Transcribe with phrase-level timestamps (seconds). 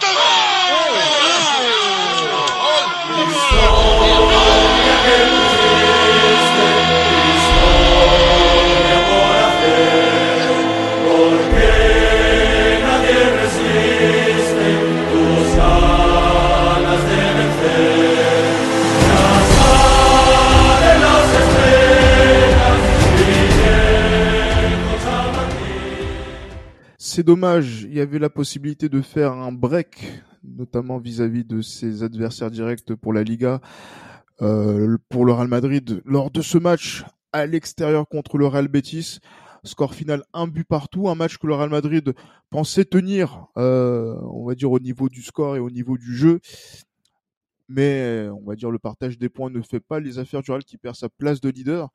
[0.00, 0.27] Puto.
[27.18, 32.04] C'est dommage, il y avait la possibilité de faire un break, notamment vis-à-vis de ses
[32.04, 33.60] adversaires directs pour la Liga,
[34.40, 39.18] euh, pour le Real Madrid, lors de ce match à l'extérieur contre le Real Betis.
[39.64, 42.14] Score final, un but partout, un match que le Real Madrid
[42.50, 46.38] pensait tenir, euh, on va dire au niveau du score et au niveau du jeu.
[47.68, 50.62] Mais on va dire le partage des points ne fait pas les affaires du Real
[50.62, 51.88] qui perd sa place de leader.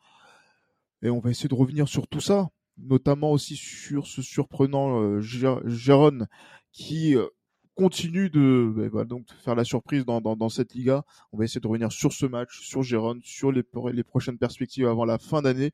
[1.01, 5.21] Et on va essayer de revenir sur tout ça notamment aussi sur ce surprenant euh,
[5.21, 6.27] Gérone
[6.71, 7.27] qui euh,
[7.75, 11.05] continue de bah, bah, donc faire la surprise dans, cette Liga.
[11.31, 14.87] On va essayer de revenir sur ce match, sur Gérone, sur les, les prochaines perspectives
[14.87, 15.71] avant la fin d'année,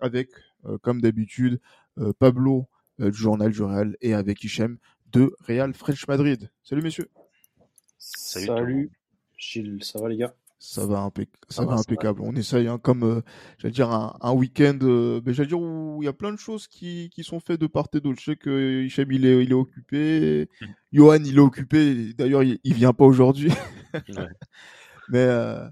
[0.00, 0.30] avec,
[0.64, 1.60] euh, comme d'habitude,
[1.98, 4.76] euh, Pablo du journal du Real et avec Hichem
[5.10, 6.50] de Real French Madrid.
[6.62, 7.08] Salut messieurs.
[7.96, 8.90] Salut, Salut.
[9.38, 10.34] Gilles, ça va les gars?
[10.62, 11.10] Ça va,
[11.48, 12.20] ça va impeccable.
[12.22, 13.22] On essaye, hein, comme euh,
[13.56, 16.68] j'allais dire un, un week-end, euh, j'allais dire où il y a plein de choses
[16.68, 18.20] qui, qui sont faites de part et d'autre.
[18.20, 20.66] Je sais que Hichem il est, il est occupé, mmh.
[20.92, 22.12] Johan il est occupé.
[22.12, 23.50] D'ailleurs il, il vient pas aujourd'hui.
[23.94, 24.02] ouais.
[25.08, 25.66] mais, euh,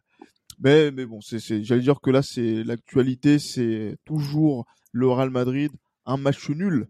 [0.58, 5.70] mais mais bon, c'est, j'allais dire que là c'est l'actualité, c'est toujours le Real Madrid,
[6.06, 6.88] un match nul.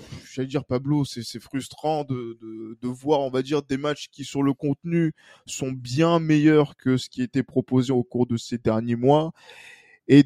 [0.00, 2.38] Euh, j'allais dire Pablo, c'est frustrant de,
[2.82, 5.12] voir, on va dire, des matchs qui sur le contenu
[5.46, 9.32] sont bien meilleurs que ce qui était proposé au cours de ces derniers mois
[10.08, 10.24] et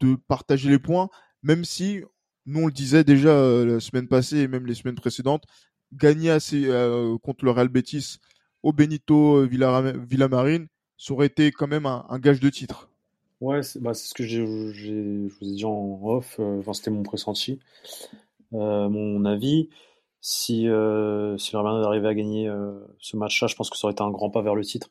[0.00, 1.08] de partager les points,
[1.42, 2.02] même si
[2.46, 5.44] nous on le disait déjà euh, la semaine passée et même les semaines précédentes,
[5.92, 8.18] gagner euh, contre le Real Betis
[8.62, 12.88] au Benito Villamarine, ça aurait été quand même un, gage de titre.
[13.40, 17.58] Ouais, c'est bah, ce que je vous ai dit en off, euh, c'était mon pressenti.
[18.54, 19.68] Euh, mon avis.
[20.20, 23.92] Si, euh, si Madrid arrivait à gagner euh, ce match-là, je pense que ça aurait
[23.92, 24.90] été un grand pas vers le titre.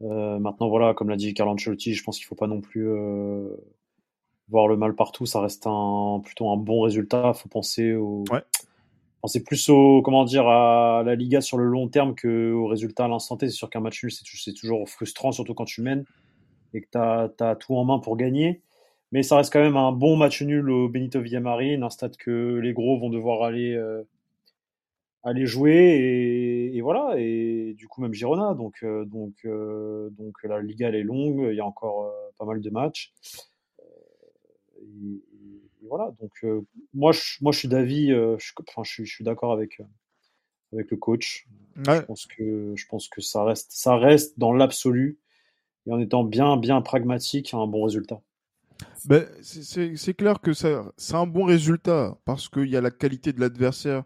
[0.00, 2.86] maintenant, voilà, comme l'a dit Carlo Ancelotti, je pense qu'il ne faut pas non plus
[4.48, 5.26] voir le mal partout.
[5.26, 7.32] Ça reste un, plutôt un bon résultat.
[7.34, 8.42] Il faut penser au, ouais.
[9.22, 13.08] penser plus au, comment dire, à la Liga sur le long terme qu'au résultat à
[13.08, 13.48] l'instant T.
[13.48, 16.04] C'est sûr qu'un match nul, c'est toujours frustrant, surtout quand tu mènes
[16.74, 18.62] et que tu as, as, tout en main pour gagner.
[19.12, 22.56] Mais ça reste quand même un bon match nul au Benito Villamarin, un stade que
[22.56, 24.02] les gros vont devoir aller, euh,
[25.22, 25.72] aller jouer.
[25.72, 28.54] Et, et, voilà, et du coup même Girona.
[28.54, 32.44] Donc, euh, donc, euh, donc la Liga elle est longue, il y a encore pas
[32.44, 33.12] mal de matchs.
[34.78, 34.84] Et,
[35.82, 36.44] et, voilà, donc
[36.92, 39.80] moi, je, moi je suis d'avis, je, enfin, je, je suis d'accord avec,
[40.72, 41.46] avec le coach.
[41.86, 41.96] Ouais.
[41.96, 45.18] Je, pense que, je pense que ça reste, ça reste dans l'absolu
[45.86, 48.20] et en étant bien, bien pragmatique, un bon résultat.
[49.06, 53.40] Ben, c'est clair que c'est un bon résultat parce qu'il y a la qualité de
[53.40, 54.04] l'adversaire,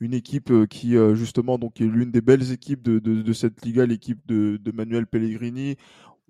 [0.00, 3.32] une équipe euh, qui euh, justement donc est l'une des belles équipes de, de, de
[3.32, 5.76] cette Liga, l'équipe de, Manuel Pellegrini.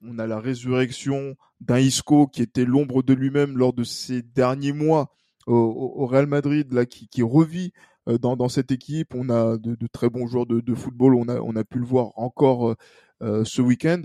[0.02, 4.72] On a la résurrection d'un Isco qui était l'ombre de lui-même lors de ces derniers
[4.72, 5.14] mois
[5.46, 7.72] au, Real Madrid, là qui, qui revit
[8.08, 9.14] euh, dans, dans cette équipe.
[9.14, 11.14] On a de, très bons joueurs de, football.
[11.14, 12.76] On a, on a pu le voir encore
[13.20, 14.02] ce week-end.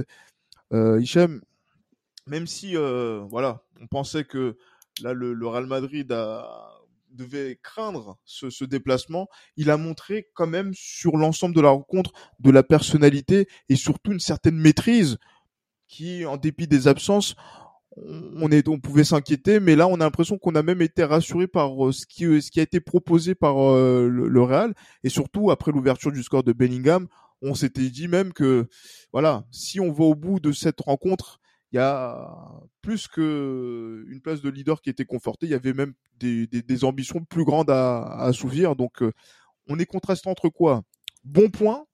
[0.73, 1.41] Euh, Hichem,
[2.29, 4.57] même si euh, voilà, on pensait que
[5.01, 6.79] là le, le Real Madrid a,
[7.11, 12.11] devait craindre ce, ce, déplacement, il a montré quand même sur l'ensemble de la rencontre
[12.39, 15.17] de la personnalité et surtout une certaine maîtrise
[15.87, 17.35] qui, en dépit des absences,
[17.97, 21.47] on, est, on pouvait s'inquiéter, mais là on a l'impression qu'on a même été rassuré
[21.47, 24.73] par euh, ce qui, ce qui a été proposé par euh, le, le Real.
[25.03, 27.07] Et surtout après l'ouverture du score de Bellingham,
[27.41, 28.67] on s'était dit même que
[29.11, 31.38] voilà, si on va au bout de cette rencontre,
[31.71, 35.73] il y a plus que une place de leader qui était confortée, il y avait
[35.73, 38.75] même des, des, des ambitions plus grandes à, à assouvir.
[38.75, 39.13] Donc, euh,
[39.67, 40.81] on est contrasté entre quoi?
[41.23, 41.85] Bon point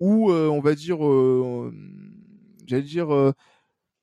[0.00, 1.72] ou euh, on va dire, euh,
[2.66, 3.32] j'allais dire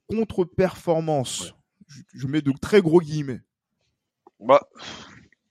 [0.08, 1.42] contre-performance.
[1.42, 1.52] Ouais.
[1.88, 3.42] Je, je, mets de très gros guillemets.
[4.40, 4.62] Bah,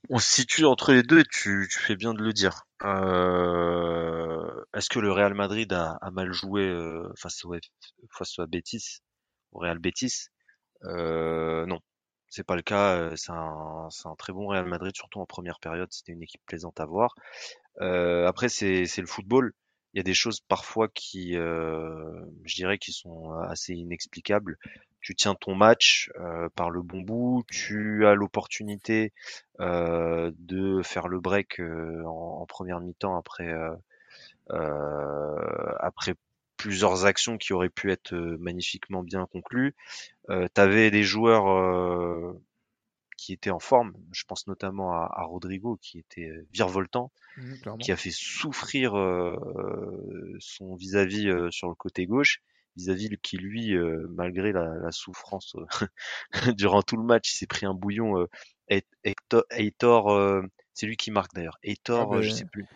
[0.09, 2.67] on se situe entre les deux et tu, tu fais bien de le dire.
[4.73, 6.75] Est-ce que le Real Madrid a, a mal joué
[7.15, 7.55] face, au,
[8.11, 9.01] face à Betis?
[9.52, 10.29] Real Betis.
[10.85, 11.81] Euh, non,
[12.29, 13.14] c'est pas le cas.
[13.17, 13.88] C'est un,
[14.19, 15.93] très bon Real Madrid, surtout en première période.
[15.93, 17.14] C'était une équipe plaisante à voir.
[17.81, 19.52] Euh, après, c'est le football.
[19.93, 24.56] Il y a des choses parfois qui, euh, je dirais, qui sont assez inexplicables.
[25.00, 29.12] Tu tiens ton match euh, par le bon bout, tu as l'opportunité
[29.61, 33.53] euh, de faire le break euh, en, en, première mi-temps après
[35.81, 36.14] après
[36.61, 39.75] plusieurs actions qui auraient pu être magnifiquement bien conclues.
[40.29, 42.37] Euh, tu avais des joueurs
[43.17, 43.93] qui étaient en forme.
[44.12, 48.93] Je pense notamment à, à Rodrigo qui était virevoltant, mmh, qui a fait souffrir
[50.39, 52.43] son vis-à-vis sur le côté gauche
[52.77, 53.75] vis-à-vis qui lui,
[54.11, 55.56] malgré la, la souffrance
[56.56, 58.27] durant tout le match, il s'est pris un bouillon.
[58.69, 60.33] Hector,
[60.73, 61.59] c'est lui qui marque d'ailleurs.
[61.63, 62.67] Hector, ah je sais plus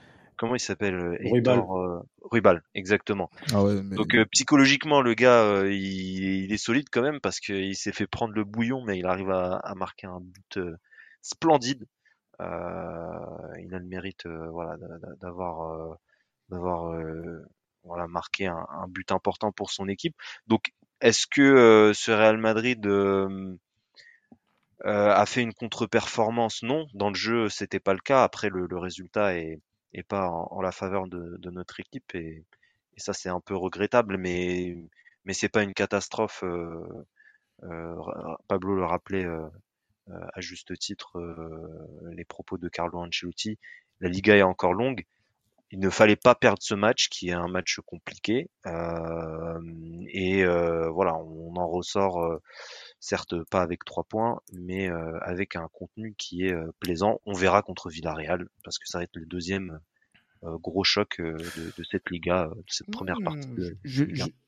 [0.44, 2.00] comment il s'appelle euh,
[2.31, 2.62] Ruibal.
[2.75, 3.31] exactement.
[3.50, 3.62] Ah
[3.96, 8.06] Donc euh, psychologiquement, le gars, euh, il, est solide quand même parce qu'il s'est fait
[8.06, 10.58] prendre le bouillon, mais il arrive à, marquer un but
[11.23, 11.87] splendide.
[12.41, 14.76] il a le mérite, voilà,
[15.23, 15.96] d'avoir,
[16.50, 16.94] d'avoir,
[17.85, 20.14] voilà, marqué un, un, but important pour son équipe.
[20.46, 22.87] Donc, est-ce que ce Real Madrid
[24.85, 26.62] a fait une contre-performance?
[26.62, 28.25] Non, dans le jeu, c'était pas le cas.
[28.25, 29.58] Après, le, le résultat est
[29.94, 32.14] et pas en, la faveur de, de, notre équipe.
[32.14, 32.44] Et,
[32.96, 34.76] et ça, c'est un peu regrettable, mais,
[35.25, 36.43] mais c'est pas une catastrophe.
[36.44, 37.06] Euh,
[37.62, 37.96] euh,
[38.49, 39.49] Pablo le rappelait euh,
[40.08, 41.19] à juste titre,
[42.12, 43.58] les propos de Carlo Ancelotti.
[44.00, 45.05] La Liga est encore longue.
[45.70, 48.50] Il ne fallait pas perdre ce match, qui est un match compliqué.
[48.67, 52.38] et voilà, on en ressort
[53.05, 57.21] certes pas avec trois points, mais euh, avec un contenu qui est euh, plaisant.
[57.27, 59.79] On verra contre Villarreal, parce que ça va être le deuxième
[60.43, 63.49] euh, gros choc de, cette Liga, de cette première mmh, partie.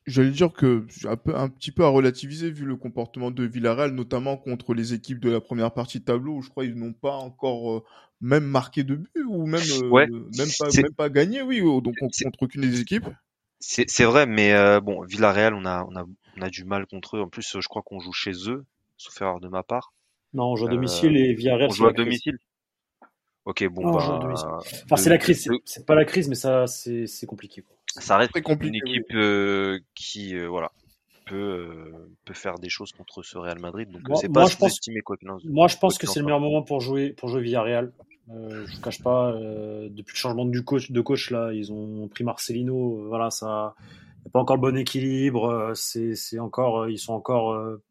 [0.07, 3.91] J'allais dire que un, peu, un petit peu à relativiser vu le comportement de Villarreal,
[3.91, 6.95] notamment contre les équipes de la première partie de tableau, où je crois qu'ils n'ont
[6.95, 7.85] pas encore
[8.23, 9.61] même marqué de but ou même
[10.39, 13.09] même pas même pas gagné, oui, donc contre aucune des équipes.
[13.61, 16.07] C'est vrai, mais bon, Villarreal, on a on a
[16.39, 17.21] on a du mal contre eux.
[17.21, 18.65] En plus, je crois qu'on joue chez eux,
[18.97, 19.93] sauf erreur de ma part.
[20.35, 21.69] Non, on joue à domicile et Villarreal.
[21.71, 22.39] On joue à domicile.
[23.47, 25.49] Ok, bon, bah, Enfin, c'est la crise.
[25.65, 27.65] C'est pas la crise, mais ça, c'est compliqué.
[27.87, 30.71] Ça reste une équipe euh, qui, euh, voilà,
[31.25, 33.89] peut, euh, peut faire des choses contre ce Real Madrid.
[33.91, 36.81] Donc, c'est pas je pense, quoi Moi, je pense que c'est le meilleur moment pour
[36.81, 37.93] jouer, pour jouer Villarreal.
[38.29, 42.09] Euh, je vous cache pas, depuis le changement de coach, de coach là, ils ont
[42.09, 43.07] pris Marcelino.
[43.09, 43.77] voilà, ça,
[44.27, 45.49] a pas encore le bon équilibre.
[45.49, 47.83] Euh, c'est encore, euh, ils sont encore euh,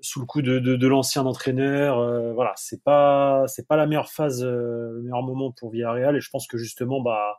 [0.00, 2.34] sous le coup de, de, de l'ancien entraîneur.
[2.34, 6.16] voilà, c'est pas c'est pas la meilleure phase, le meilleur moment pour Villarreal.
[6.16, 7.36] Et je pense que justement, bah,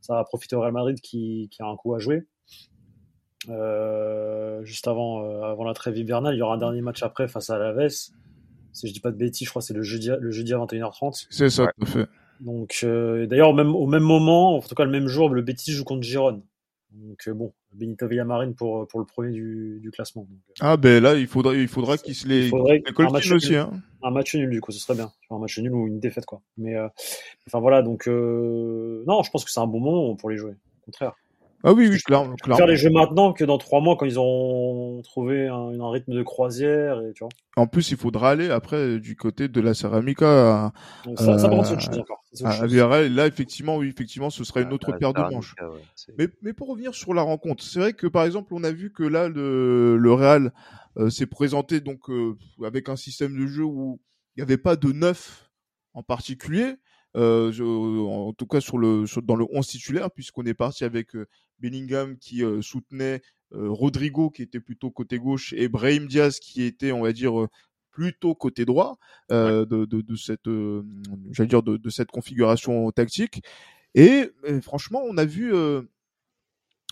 [0.00, 2.26] ça va profiter au Real Madrid qui, qui a un coup à jouer.
[3.48, 7.48] Euh, juste avant, avant la trêve hivernale, il y aura un dernier match après face
[7.50, 7.88] à Alaves.
[8.72, 10.58] Si je dis pas de bêtises, je crois que c'est le jeudi, le jeudi à
[10.58, 11.26] 21h30.
[11.30, 12.08] C'est ça, tout à fait.
[12.40, 15.42] Donc, euh, d'ailleurs, au même, au même moment, en tout cas le même jour, le
[15.42, 16.42] Betis joue contre Giron.
[16.96, 20.26] Donc euh, bon, Benito Villamarine pour, pour le premier du, du classement.
[20.30, 20.52] Euh.
[20.60, 23.50] ah ben là, il faudra, il faudra qu'il se les, un match aussi.
[23.50, 23.70] Nul, hein.
[24.02, 25.12] Un match nul du coup, ce serait bien.
[25.30, 26.40] Un match nul ou une défaite quoi.
[26.56, 26.88] Mais euh,
[27.46, 30.52] enfin voilà, donc euh, non, je pense que c'est un bon moment pour les jouer.
[30.52, 31.14] Au contraire.
[31.68, 32.36] Ah oui, oui, clairement.
[32.56, 36.14] Faire les jeux maintenant que dans trois mois quand ils ont trouvé un, un, rythme
[36.14, 37.28] de croisière et tu vois.
[37.56, 40.72] En plus, il faudra aller après du côté de la Ceramica.
[41.16, 42.22] ça, euh, ça chose encore.
[42.44, 45.56] À là, effectivement, oui, effectivement, ce sera une autre paire de manches.
[46.16, 48.92] mais, mais pour revenir sur la rencontre, c'est vrai que par exemple, on a vu
[48.92, 50.52] que là, le, le Real
[50.98, 54.00] euh, s'est présenté donc euh, avec un système de jeu où
[54.36, 55.50] il n'y avait pas de neuf
[55.94, 56.76] en particulier.
[57.16, 57.50] Euh,
[58.08, 61.26] en tout cas sur le sur, dans le 11 titulaire puisqu'on est parti avec euh,
[61.58, 66.90] Bellingham qui euh, soutenait Rodrigo qui était plutôt côté gauche et Brahim Diaz qui était
[66.90, 67.46] on va dire
[67.92, 68.98] plutôt côté droit
[69.30, 70.50] de, de, de, cette
[71.30, 73.44] j'allais dire de, de, cette configuration tactique.
[73.94, 74.32] Et,
[74.62, 75.54] franchement on a vu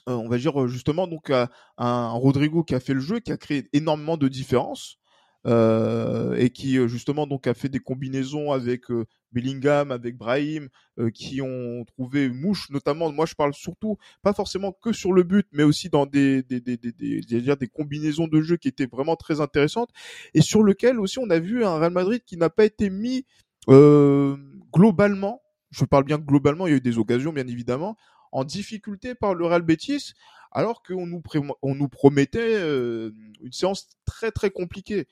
[0.07, 3.69] on va dire justement donc un, Rodrigo qui a fait le jeu qui a créé
[3.73, 4.99] énormément de différences
[5.47, 10.69] et qui euh, justement donc a fait des combinaisons avec euh, Bellingham, avec Brahim,
[11.13, 13.11] qui ont trouvé mouche notamment.
[13.11, 16.61] Moi, je parle surtout pas forcément que sur le but, mais aussi dans des des
[16.61, 19.91] des des, des, des combinaisons de jeu qui étaient vraiment très intéressantes
[20.35, 23.27] et sur lequel aussi on a vu un Real Madrid qui n'a pas été mis
[23.69, 25.43] globalement.
[25.71, 27.97] Je parle bien globalement, il y a eu des occasions bien évidemment
[28.31, 30.13] en difficulté par le Real Betis
[30.53, 31.21] alors qu'on nous,
[31.63, 35.09] on nous promettait une séance très très compliquée.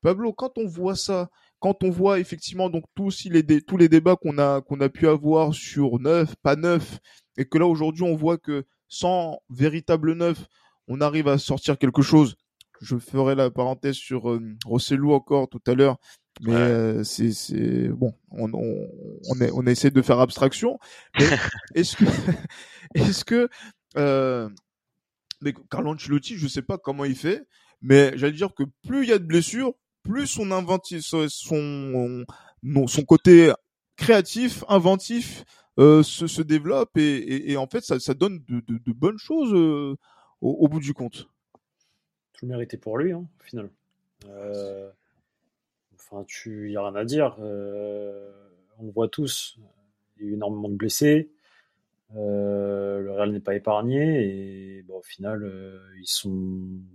[0.00, 1.28] Pablo, quand on voit ça,
[1.60, 5.06] quand on voit effectivement donc tous les, tous les débats qu'on a, qu'on a pu
[5.08, 6.98] avoir sur neuf, pas neuf,
[7.36, 10.46] et que là aujourd'hui on voit que sans véritable neuf,
[10.88, 12.36] on arrive à sortir quelque chose.
[12.80, 15.98] Je ferai la parenthèse sur euh, Rossellou encore tout à l'heure,
[16.40, 18.88] mais euh, c'est bon, on, on,
[19.28, 20.78] on, est, on essaie de faire abstraction.
[21.74, 22.04] est-ce que
[22.94, 23.48] est-ce que
[23.96, 24.48] euh,
[25.42, 27.46] mais Carlo Ancelotti, je sais pas comment il fait,
[27.80, 30.50] mais j'allais dire que plus il y a de blessures, plus son
[33.06, 33.52] côté
[33.96, 35.44] créatif, inventif
[35.78, 39.96] se, se, développe et, en fait ça, donne de, bonnes choses au,
[40.40, 41.28] au, bout du compte.
[42.32, 43.70] Tout le mérité pour lui, hein, au final.
[44.28, 44.90] Euh,
[45.94, 47.36] enfin, tu, y rien à dire.
[47.40, 48.30] Euh,
[48.78, 49.58] on le voit tous.
[50.16, 51.30] Il y a eu énormément de blessés.
[52.16, 55.50] Euh, le Real n'est pas épargné et au final,
[55.98, 56.30] ils sont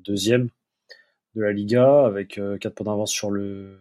[0.04, 0.50] deuxième
[1.38, 3.80] de la Liga avec 4 points d'avance sur le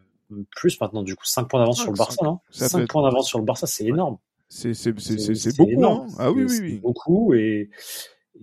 [0.50, 2.40] plus maintenant du coup 5 points d'avance sur le Barça non?
[2.50, 6.06] 5 points d'avance sur le Barça c'est énorme c'est beaucoup hein.
[6.18, 7.70] ah oui oui oui beaucoup et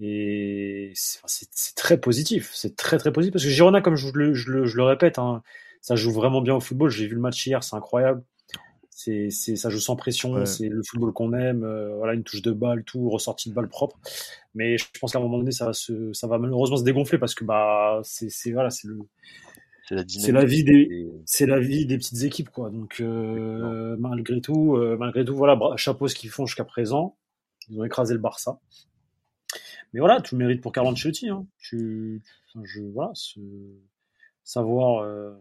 [0.02, 4.52] et c'est très positif, c'est très très positif parce que Girona, comme je le, je
[4.52, 5.44] le, je le répète, hein,
[5.82, 6.90] ça joue vraiment bien au football.
[6.90, 8.24] J'ai vu le match hier, c'est incroyable.
[8.96, 11.64] C'est, ça joue sans pression, c'est le football qu'on aime.
[11.64, 14.00] Euh, voilà, une touche de balle, tout, ressortie de balle propre.
[14.56, 17.18] Mais je pense qu'à un moment donné, ça va, se, ça va malheureusement se dégonfler
[17.18, 19.00] parce que bah, c'est, voilà, c'est le,
[20.08, 22.70] c'est la, vie des, c'est la vie des petites équipes quoi.
[22.70, 27.18] Donc euh, malgré tout, euh, malgré tout, voilà, chapeau ce qu'ils font jusqu'à présent.
[27.70, 28.60] Ils ont écrasé le Barça.
[29.94, 31.30] Mais voilà, tout le mérite pour Carlo Ancelotti.
[31.30, 31.46] Hein.
[31.58, 32.22] Tu,
[32.64, 33.12] je, voilà,
[34.44, 35.34] savoir euh,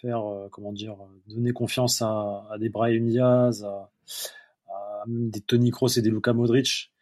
[0.00, 3.90] faire, euh, comment dire, donner confiance à, à des Brahim Diaz, à,
[4.68, 6.92] à, des Tony Kroos et des Luka Modric,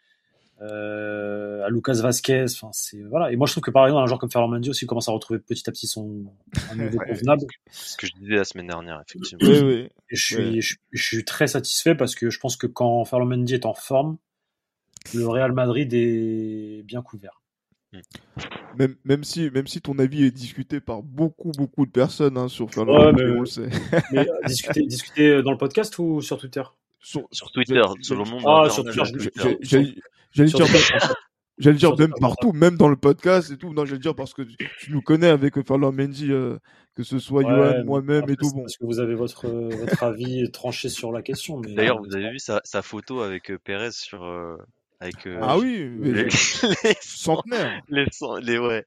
[0.63, 2.45] euh, à Lucas Vasquez.
[2.45, 3.31] Enfin, c'est voilà.
[3.33, 5.13] Et moi, je trouve que par exemple, un joueur comme Ferland Mendy aussi commence à
[5.13, 6.33] retrouver petit à petit son
[6.77, 7.47] niveau convenable.
[7.71, 9.49] Ce que je disais la semaine dernière, effectivement.
[9.49, 9.89] Oui, oui.
[10.11, 13.55] Et je suis, je, suis très satisfait parce que je pense que quand Ferland Mendy
[13.55, 14.17] est en forme,
[15.15, 17.43] le Real Madrid est bien couvert.
[18.79, 22.49] Même, même, si, même si ton avis est discuté par beaucoup, beaucoup de personnes hein,
[22.49, 23.69] sur Fernando, ouais, on le sait.
[24.13, 26.63] Mais euh, discuter, discuter dans le podcast ou sur Twitter?
[27.01, 29.03] Sur, sur, Twitter, selon mon Ah, sur Twitter.
[30.33, 30.67] J'allais dire,
[31.57, 33.73] j'allais dire même partout, même dans le podcast et tout.
[33.73, 36.59] Non, j'allais dire parce que tu nous connais avec Fernando Mendy, euh,
[36.95, 38.51] que ce soit ouais, moi-même et tout.
[38.53, 38.63] Bon.
[38.63, 41.61] Parce que vous avez votre, votre avis tranché sur la question.
[41.61, 44.25] D'ailleurs, vous avez vu sa, sa photo avec euh, Pérez sur,
[45.01, 46.25] avec, euh, ah oui, les,
[46.85, 47.83] les centenaires.
[47.89, 48.07] Les,
[48.43, 48.85] les, ouais.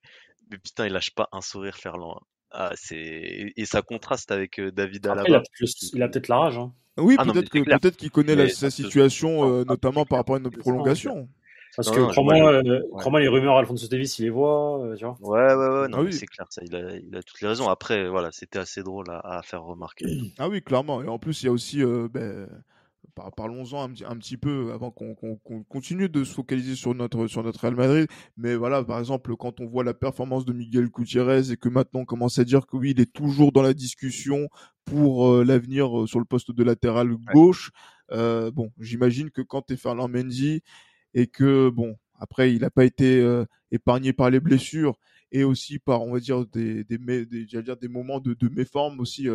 [0.50, 2.18] Mais putain, il lâche pas un sourire Ferland.
[2.20, 2.26] Hein.
[2.52, 5.44] Ah, c'est et ça contraste avec euh, David Alaba.
[5.94, 6.58] il a peut-être la rage.
[6.58, 6.74] Hein.
[6.98, 10.50] Oui, ah peut-être peut qu'il connaît la, sa situation, euh, notamment par rapport à une
[10.50, 11.30] prolongation.
[11.76, 15.18] Parce que crois-moi, euh, les rumeurs Alfonso Davis, il les voit, euh, tu vois.
[15.22, 17.70] Ouais, ouais, ouais, non, ah c'est clair, ça, il a, il a toutes les raisons.
[17.70, 20.34] Après, voilà, c'était assez drôle à, à, faire remarquer.
[20.40, 21.02] Ah oui, clairement.
[21.04, 22.50] Et en plus, il y a aussi, ben,
[23.36, 25.16] parlons-en un, un, petit peu avant qu'on
[25.68, 28.08] continue de se focaliser sur notre sur notre Real Madrid.
[28.38, 32.02] Mais voilà, par exemple, quand on voit la performance de Miguel Gutiérrez et que maintenant
[32.02, 34.48] on commence à dire que oui, il est toujours dans la discussion
[34.86, 37.72] pour euh, l'avenir euh, sur le poste de latéral gauche.
[38.12, 40.62] Euh, bon, j'imagine que quand tu es Ferland Mendy
[41.14, 44.98] et que bon, après il n'a pas été euh, épargné par les blessures
[45.32, 49.00] et aussi par on va dire des des, des, dire des moments de, de méforme
[49.00, 49.28] aussi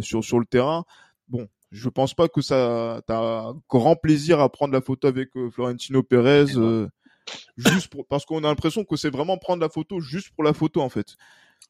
[0.00, 0.84] sur sur le terrain.
[1.28, 5.50] Bon, je pense pas que ça t'as grand plaisir à prendre la photo avec euh,
[5.50, 6.88] Florentino Pérez euh,
[7.56, 10.52] juste pour, parce qu'on a l'impression que c'est vraiment prendre la photo juste pour la
[10.52, 11.16] photo en fait.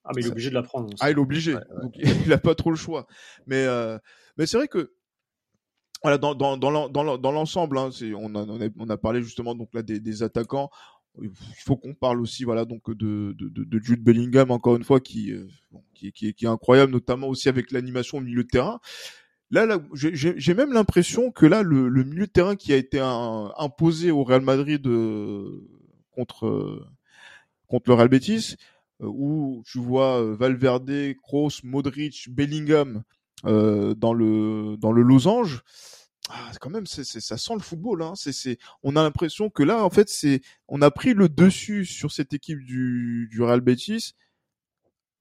[0.04, 0.92] Ah mais il est obligé de la prendre.
[1.00, 1.54] Ah il est obligé.
[1.82, 1.94] Donc,
[2.26, 3.06] il a pas trop le choix.
[3.46, 3.98] Mais euh,
[4.36, 4.92] mais c'est vrai que
[6.02, 9.82] voilà dans dans dans dans l'ensemble hein, on a, on a parlé justement donc là
[9.82, 10.70] des, des attaquants
[11.22, 11.30] il
[11.64, 15.32] faut qu'on parle aussi voilà donc de, de, de, Jude Bellingham encore une fois qui,
[15.94, 18.78] qui, qui, qui, est incroyable notamment aussi avec l'animation au milieu de terrain
[19.50, 22.98] Là, là j'ai même l'impression que là, le, le, milieu de terrain qui a été
[23.00, 25.62] imposé au Real Madrid euh,
[26.10, 26.84] contre euh,
[27.68, 28.56] contre le Real Betis,
[29.02, 33.02] euh, où tu vois Valverde, Kroos, Modric, Bellingham
[33.44, 35.62] dans le dans le losange.
[36.28, 38.02] Ah, quand même, c'est ça sent le football.
[38.02, 38.14] Hein.
[38.16, 40.10] C'est on a l'impression que là, en fait,
[40.66, 44.14] on a pris le dessus sur cette équipe du, du Real Betis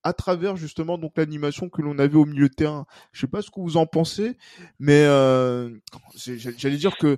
[0.05, 2.85] à travers justement donc l'animation que l'on avait au milieu de terrain.
[3.11, 4.37] Je sais pas ce que vous en pensez,
[4.79, 5.71] mais euh,
[6.15, 7.17] j'allais dire que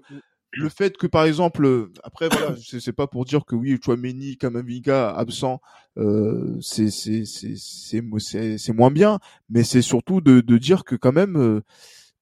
[0.54, 5.10] le fait que par exemple, après voilà, c'est pas pour dire que oui, Chouameni, Kamavinga
[5.10, 5.60] absent,
[5.98, 11.14] euh, c'est c'est c'est c'est moins bien, mais c'est surtout de, de dire que quand
[11.14, 11.62] même euh,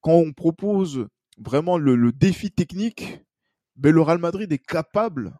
[0.01, 1.07] quand on propose
[1.37, 3.19] vraiment le, le défi technique,
[3.75, 5.37] ben le Real Madrid est capable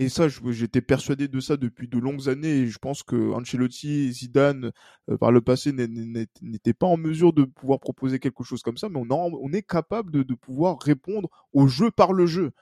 [0.00, 2.60] et ça, j'étais persuadé de ça depuis de longues années.
[2.60, 4.72] Et je pense que Ancelotti et Zidane,
[5.10, 8.88] euh, par le passé, n'étaient pas en mesure de pouvoir proposer quelque chose comme ça.
[8.88, 12.52] Mais on, est capable de, pouvoir répondre au jeu par le jeu.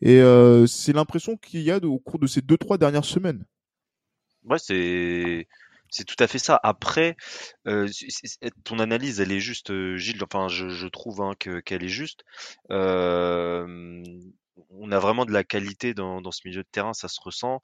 [0.00, 3.44] Et euh, c'est l'impression qu'il y a au cours de ces deux trois dernières semaines.
[4.44, 5.48] Ouais, c'est
[5.90, 6.58] c'est tout à fait ça.
[6.62, 7.18] Après,
[7.68, 7.86] euh,
[8.64, 10.24] ton analyse, elle est juste, Gilles.
[10.24, 12.24] Enfin, je, je trouve hein, qu'elle est juste.
[12.70, 14.14] Euh,
[14.70, 17.62] on a vraiment de la qualité dans, dans, ce milieu de terrain, ça se ressent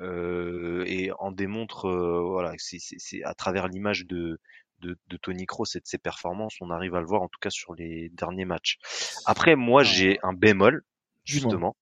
[0.00, 4.40] euh, et en démontre euh, voilà c'est à travers l'image de
[4.80, 6.56] de, de Tony Kroos et de ses performances.
[6.60, 8.78] On arrive à le voir en tout cas sur les derniers matchs.
[9.24, 10.84] Après, moi, j'ai un bémol,
[11.24, 11.76] justement.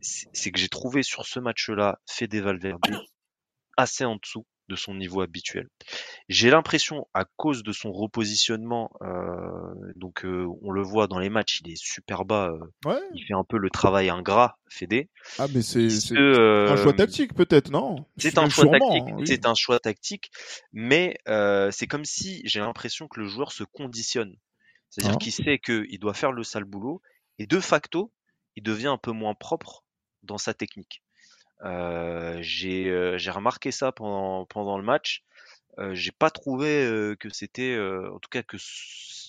[0.00, 2.80] C'est que j'ai trouvé sur ce match-là Fede Valverde
[3.76, 5.68] assez en dessous de son niveau habituel.
[6.28, 11.28] J'ai l'impression, à cause de son repositionnement, euh, donc euh, on le voit dans les
[11.28, 12.50] matchs, il est super bas,
[12.86, 15.10] euh, il fait un peu le travail ingrat, Fédé.
[15.38, 18.06] Ah mais c'est un choix tactique peut-être, non?
[18.16, 20.30] C'est un choix tactique, c'est un choix tactique,
[20.72, 21.16] mais
[21.70, 24.34] c'est comme si j'ai l'impression que le joueur se conditionne,
[24.90, 25.18] c'est-à-dire ah.
[25.18, 27.02] qu'il sait qu'il doit faire le sale boulot
[27.38, 28.12] et de facto,
[28.56, 29.84] il devient un peu moins propre
[30.22, 31.03] dans sa technique.
[31.62, 35.24] Euh, j'ai remarqué ça pendant, pendant le match.
[35.78, 38.56] Euh, j'ai pas trouvé que c'était, en tout cas que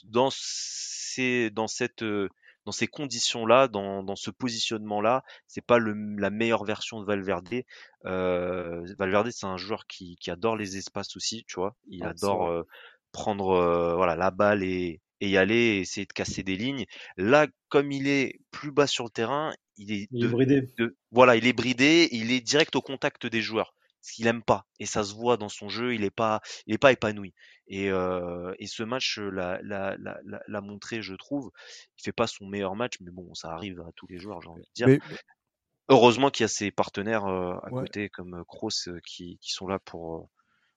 [0.05, 6.29] dans ces, dans cette, dans ces conditions-là, dans, dans ce positionnement-là, c'est pas le, la
[6.29, 7.63] meilleure version de Valverde.
[8.05, 11.75] Euh, Valverde, c'est un joueur qui, qui adore les espaces aussi, tu vois.
[11.87, 12.63] Il adore
[13.11, 16.85] prendre voilà la balle et, et y aller, essayer de casser des lignes.
[17.17, 20.63] Là, comme il est plus bas sur le terrain, il est, bridé.
[21.11, 24.65] voilà, il est bridé, il est direct au contact des joueurs, ce qu'il aime pas,
[24.79, 27.33] et ça se voit dans son jeu, il est pas, il est pas épanoui.
[27.67, 31.51] Et, euh, et ce match l'a, l'a, l'a, l'a montré, je trouve.
[31.97, 34.49] Il fait pas son meilleur match, mais bon, ça arrive à tous les joueurs, j'ai
[34.49, 34.99] envie de dire.
[35.87, 39.67] Heureusement qu'il y a ses partenaires euh, à côté comme Kroos euh, qui, qui sont
[39.67, 40.29] là pour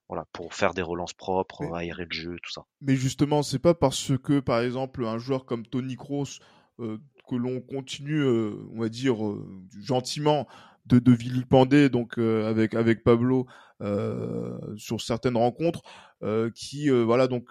[0.09, 2.65] voilà, pour faire des relances propres, aérer le jeu, tout ça.
[2.81, 6.39] Mais justement, c'est pas parce que, par exemple, un joueur comme Tony Kroos,
[6.81, 6.99] euh,
[7.29, 9.47] que l'on continue, euh, on va dire, euh,
[9.83, 10.47] gentiment
[10.87, 13.47] de, de vilipender donc avec avec Pablo
[14.77, 15.83] sur certaines rencontres
[16.55, 17.51] qui voilà donc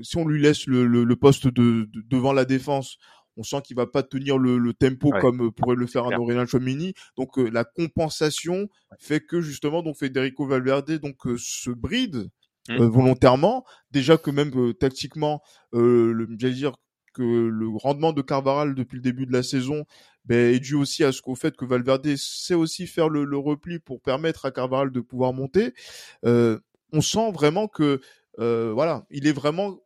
[0.00, 2.96] si on lui laisse le, le, poste de, devant la défense
[3.38, 6.92] on sent qu'il va pas tenir le, tempo comme pourrait le faire un Aurélien Chouamini.
[7.16, 8.68] Donc euh, la compensation
[8.98, 12.28] fait que justement donc Federico Valverde donc euh, se bride
[12.68, 12.72] mmh.
[12.74, 13.64] euh, volontairement.
[13.92, 15.40] Déjà que même tactiquement,
[15.72, 16.74] le, j'allais dire
[17.14, 19.84] que le rendement de Carvaral depuis le début de la saison
[20.24, 23.78] ben, est dû aussi à ce qu'au fait que Valverde sait aussi faire le, repli
[23.78, 25.74] pour permettre à Carvaral de pouvoir monter.
[26.24, 28.00] on sent vraiment que
[28.36, 29.78] voilà, il est vraiment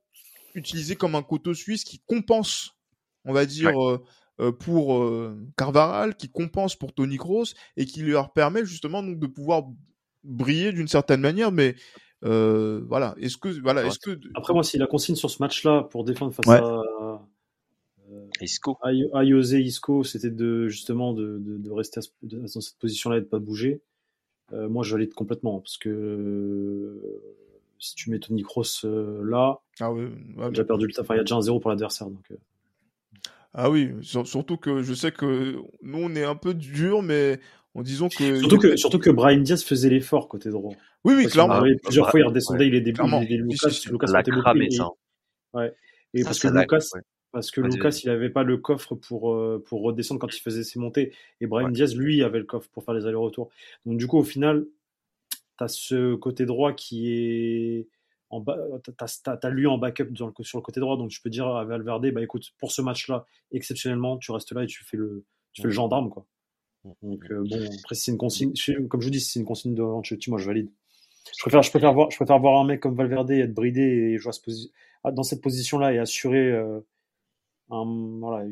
[0.54, 2.76] utilisé comme un couteau suisse qui compense
[3.24, 4.02] on va dire, euh,
[4.40, 9.18] euh, pour euh, Carvaral, qui compense pour Tony Kroos et qui leur permet justement donc
[9.18, 9.64] de pouvoir
[10.24, 11.74] briller d'une certaine manière, mais
[12.22, 13.14] voilà.
[13.20, 16.32] Est-ce que voilà, est-ce que après moi, si la consigne sur ce match-là pour défendre
[16.32, 16.82] face à
[18.40, 23.82] Isco, Ayose Isco, c'était de justement de, rester dans cette position-là et de pas bouger.
[24.52, 25.60] moi, je valide complètement.
[25.60, 27.00] Parce que
[27.78, 31.18] si tu mets Tony Kroos là, ah oui, il a déjà perdu le Enfin, il
[31.18, 32.08] y a déjà un zéro pour l'adversaire.
[32.08, 32.30] Donc,
[33.54, 37.38] ah oui, surtout que je sais que nous on est un peu dur, mais
[37.74, 40.74] en disant que surtout que surtout que Brian Diaz faisait l'effort côté droit.
[41.04, 41.62] Oui oui clairement.
[41.82, 44.88] plusieurs fois il redescendait, il est début, il est Lucas, Lucas l'a cramé ça.
[45.52, 45.72] Ouais.
[46.14, 46.86] Et parce que Lucas
[47.30, 50.64] parce que Lucas il avait pas le coffre pour euh, pour redescendre quand il faisait
[50.64, 53.50] ses montées et Brian Diaz lui avait le coffre pour faire les allers-retours.
[53.84, 54.66] Donc du coup au final
[55.58, 57.88] tu as ce côté droit qui est
[58.32, 58.42] en
[58.96, 60.26] t'as, lui en backup sur
[60.58, 64.16] le côté droit, donc je peux dire à Valverde, bah écoute, pour ce match-là, exceptionnellement,
[64.16, 66.26] tu restes là et tu fais le, tu fais le gendarme, quoi.
[67.02, 68.54] Donc euh, bon, après c'est une consigne,
[68.88, 70.70] comme je vous dis, c'est une consigne de Ancelotti, moi je valide.
[71.36, 74.18] Je préfère, je préfère voir, je préfère voir un mec comme Valverde être bridé et
[74.18, 74.32] jouer
[75.04, 76.80] dans cette position-là et assurer euh,
[77.70, 78.48] un, voilà,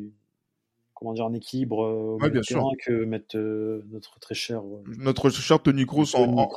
[1.01, 4.83] comment dire, un équilibre euh, au bien terrain que mettre euh, notre très cher euh,
[4.99, 6.47] notre cher Tony Kroos en,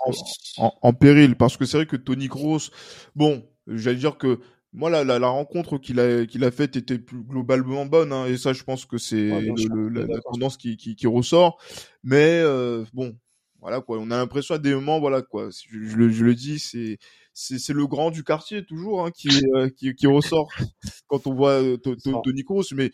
[0.83, 1.35] en, péril.
[1.35, 2.71] Parce que c'est vrai que Tony Kroos
[3.17, 4.41] bon j'allais dire que
[4.75, 8.37] moi la, la, rencontre qu'il a qu'il a faite était plus globalement bonne hein, et
[8.37, 11.59] ça je pense que c'est la, tendance qui, qui, qui, ressort.
[12.03, 12.43] Mais
[12.93, 13.17] bon
[13.61, 16.59] voilà quoi on a l'impression à des moments voilà quoi je, le, je le dis
[16.59, 16.99] c'est
[17.33, 19.31] c'est le grand du quartier toujours hein, qui,
[19.77, 20.53] qui, qui ressort.
[21.07, 22.91] Quand on voit Tony Kroos mais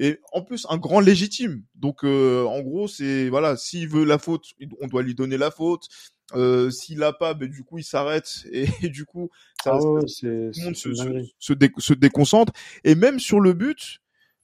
[0.00, 1.62] et en plus un grand légitime.
[1.76, 4.46] Donc euh, en gros c'est voilà, s'il veut la faute,
[4.80, 5.86] on doit lui donner la faute.
[6.34, 9.30] Euh, s'il l'a pas, ben du coup il s'arrête et, du coup
[9.62, 10.92] ça, ah tout le monde se,
[11.38, 12.52] se, déconcentre.
[12.82, 13.98] Et même sur le but,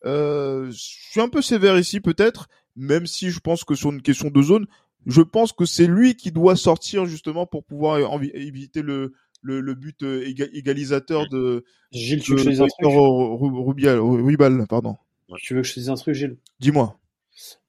[0.04, 0.78] euh, je
[1.10, 4.42] suis un peu sévère ici peut-être, même si je pense que sur une question de
[4.42, 4.66] zone,
[5.06, 7.98] je pense que c'est lui qui doit sortir justement pour pouvoir
[8.34, 14.96] éviter le le, but égalisateur de Gilles, tu de, Rubal, pardon.
[15.38, 16.36] Tu veux que je te dise un truc, Gilles?
[16.60, 16.98] Dis-moi.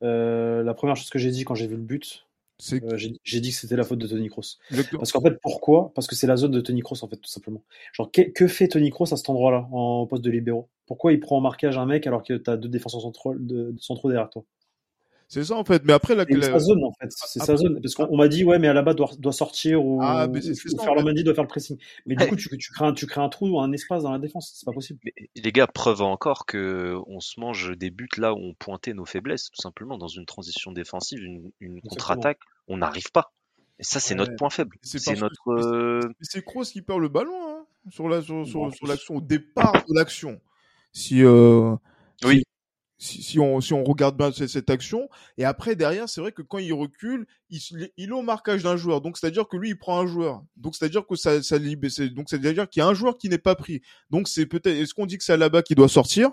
[0.04, 2.28] Euh, la première chose que j'ai dit quand j'ai vu le but,
[2.74, 4.58] euh, j'ai dit que c'était la faute de Tony Kroos.
[4.94, 5.92] Parce qu'en fait, pourquoi?
[5.94, 7.64] Parce que c'est la zone de Tony Kroos, en fait, tout simplement.
[7.94, 10.70] Genre, que, fait Tony Kroos à cet endroit-là, en poste de libéraux?
[10.86, 13.76] Pourquoi il prend en marquage un mec alors que tu as deux défenseurs centraux, de,
[13.80, 14.44] centraux derrière toi?
[15.30, 15.84] C'est ça en fait.
[15.84, 17.10] Mais après, la, C'est sa zone en fait.
[17.12, 17.82] C'est sa zone.
[17.82, 20.70] Parce qu'on m'a dit, ouais, mais Alaba doit, doit sortir ou, Ah, mais c'est- ou
[20.78, 21.78] ça, Ferland doit faire le pressing.
[22.06, 24.20] Mais du coup, tu, tu, crées un, tu crées un trou, un espace dans la
[24.20, 24.54] défense.
[24.56, 25.00] C'est pas possible.
[25.04, 28.94] Mais les gars, preuve encore que on se mange des buts là où on pointait
[28.94, 31.20] nos faiblesses, tout simplement dans une transition défensive,
[31.60, 33.34] une, contre-attaque, on n'arrive pas.
[33.80, 34.20] Et ça, c'est Ouais.
[34.20, 34.78] notre point faible.
[34.82, 35.50] C'est notre.
[35.52, 38.72] euh, c'est Kroos qui perd le ballon hein, sur la sur, sur, Bon.
[38.72, 40.40] sur l'action au départ de l'action.
[40.94, 41.76] Si euh,
[42.24, 42.44] Oui.
[42.98, 45.10] Si, si on si on regarde bien cette, cette action.
[45.38, 47.62] Et après derrière c'est vrai que quand il recule il
[47.98, 49.02] il est au marquage d'un joueur.
[49.02, 50.44] Donc c'est à dire que lui il prend un joueur.
[50.56, 52.94] Donc c'est à dire que ça ça donc c'est à dire qu'il y a un
[52.94, 53.82] joueur qui n'est pas pris.
[54.10, 56.32] Donc c'est peut-être est-ce qu'on dit que c'est Alaba qui doit sortir?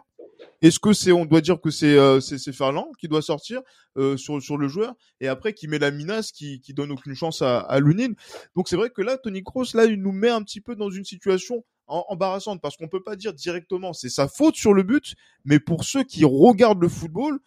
[0.60, 3.62] Est-ce que c'est on doit dire que c'est euh, c'est Ferland qui doit sortir
[3.96, 4.94] euh, sur sur le joueur?
[5.20, 8.14] Et après qui met la minace qui qui donne aucune chance à à Lunin
[8.56, 10.90] donc c'est vrai que là, Tony Kroos, là, il nous met un petit peu dans
[10.90, 15.14] une situation embarrassante parce qu'on peut pas dire directement c'est sa faute sur le but,
[15.44, 17.38] mais pour ceux qui regardent le football,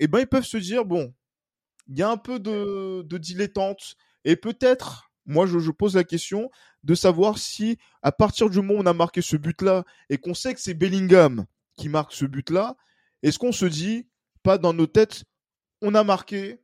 [0.00, 1.14] eh ben ils peuvent se dire bon,
[1.88, 6.04] il y a un peu de, de dilettante et peut-être, moi je, je pose la
[6.04, 6.50] question
[6.84, 10.34] de savoir si à partir du moment où on a marqué ce but-là et qu'on
[10.34, 12.76] sait que c'est Bellingham qui marque ce but-là,
[13.22, 14.06] est-ce qu'on se dit
[14.42, 15.24] pas dans nos têtes
[15.82, 16.60] on a marqué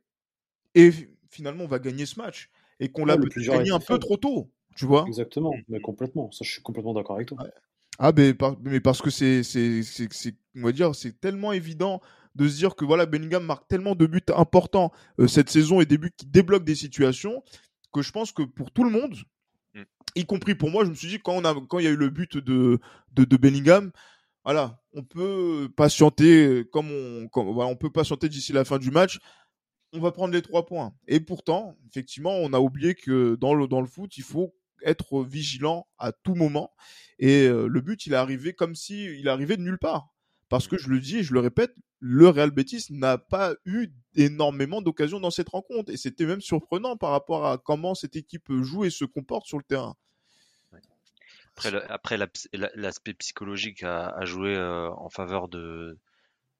[0.75, 0.91] et
[1.29, 4.17] finalement on va gagner ce match et qu'on l'a Ouais, peut-être gagné un peu trop
[4.17, 5.05] tôt, tu vois?
[5.07, 5.53] Exactement.
[5.69, 6.31] Mais complètement.
[6.31, 7.37] Ça, je suis complètement d'accord avec toi.
[7.99, 11.51] Ah mais, par- mais parce que c'est c'est c'est c'est- on va dire c'est tellement
[11.53, 12.01] évident
[12.33, 15.85] de se dire que voilà Bellingham marque tellement de buts importants euh, cette saison et
[15.85, 17.43] des buts qui débloquent des situations
[17.93, 19.15] que je pense que pour tout le monde
[19.75, 19.81] Mm.
[20.15, 21.91] y compris pour moi je me suis dit quand on a quand il y a
[21.91, 22.79] eu le but de
[23.13, 23.91] de, de Bellingham
[24.43, 28.91] voilà on peut patienter comme on comme, voilà, on peut patienter d'ici la fin du
[28.91, 29.19] match
[29.93, 33.67] on va prendre les trois points et pourtant effectivement on a oublié que dans le
[33.67, 36.71] dans le foot il faut être vigilant à tout moment
[37.19, 40.09] et euh, le but, il est arrivé comme si il arrivait de nulle part.
[40.49, 43.87] Parce que je le dis et je le répète, le Real Betis n'a pas eu
[44.15, 45.91] énormément d'occasions dans cette rencontre.
[45.91, 49.57] Et c'était même surprenant par rapport à comment cette équipe joue et se comporte sur
[49.57, 49.95] le terrain.
[51.87, 55.97] Après, l'aspect psychologique a, a joué euh, en faveur de,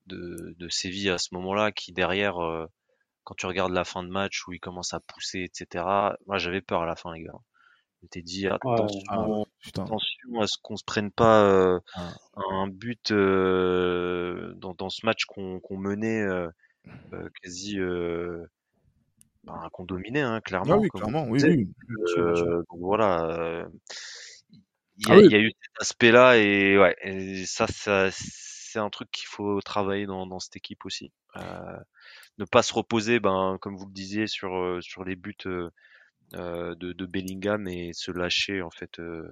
[0.05, 2.67] de, de Séville à ce moment-là, qui derrière, euh,
[3.23, 5.83] quand tu regardes la fin de match où il commence à pousser, etc.,
[6.25, 7.33] moi j'avais peur à la fin, les gars.
[8.03, 9.83] Je m'étais dit, attention, Ah, putain.
[9.83, 12.11] attention à ce qu'on se prenne pas euh, Ah.
[12.35, 16.49] un but euh, dans, dans ce match qu'on menait euh,
[17.41, 17.77] quasi,
[19.45, 20.73] ben, qu'on dominait, hein, clairement.
[20.73, 21.69] Ah oui, clairement, oui, oui.
[22.17, 23.65] Donc voilà,
[24.97, 25.25] il y, Ah a, oui.
[25.27, 29.27] il y a eu cet aspect-là et ouais, et ça, ça c'est un truc qu'il
[29.27, 31.13] faut travailler dans, dans cette équipe aussi.
[31.37, 35.37] Ne pas se reposer, ben comme vous le disiez, sur sur les buts
[36.31, 39.27] de, de Bellingham et se lâcher en fait, euh,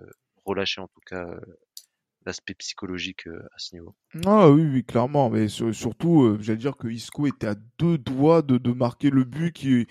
[0.46, 1.40] relâcher en tout cas euh,
[2.26, 3.96] l'aspect psychologique euh, à ce niveau.
[4.26, 5.30] Ah oui, oui, clairement.
[5.30, 9.10] Mais sur- surtout, euh, j'allais dire que Isco était à deux doigts de, de marquer
[9.10, 9.88] le but qui,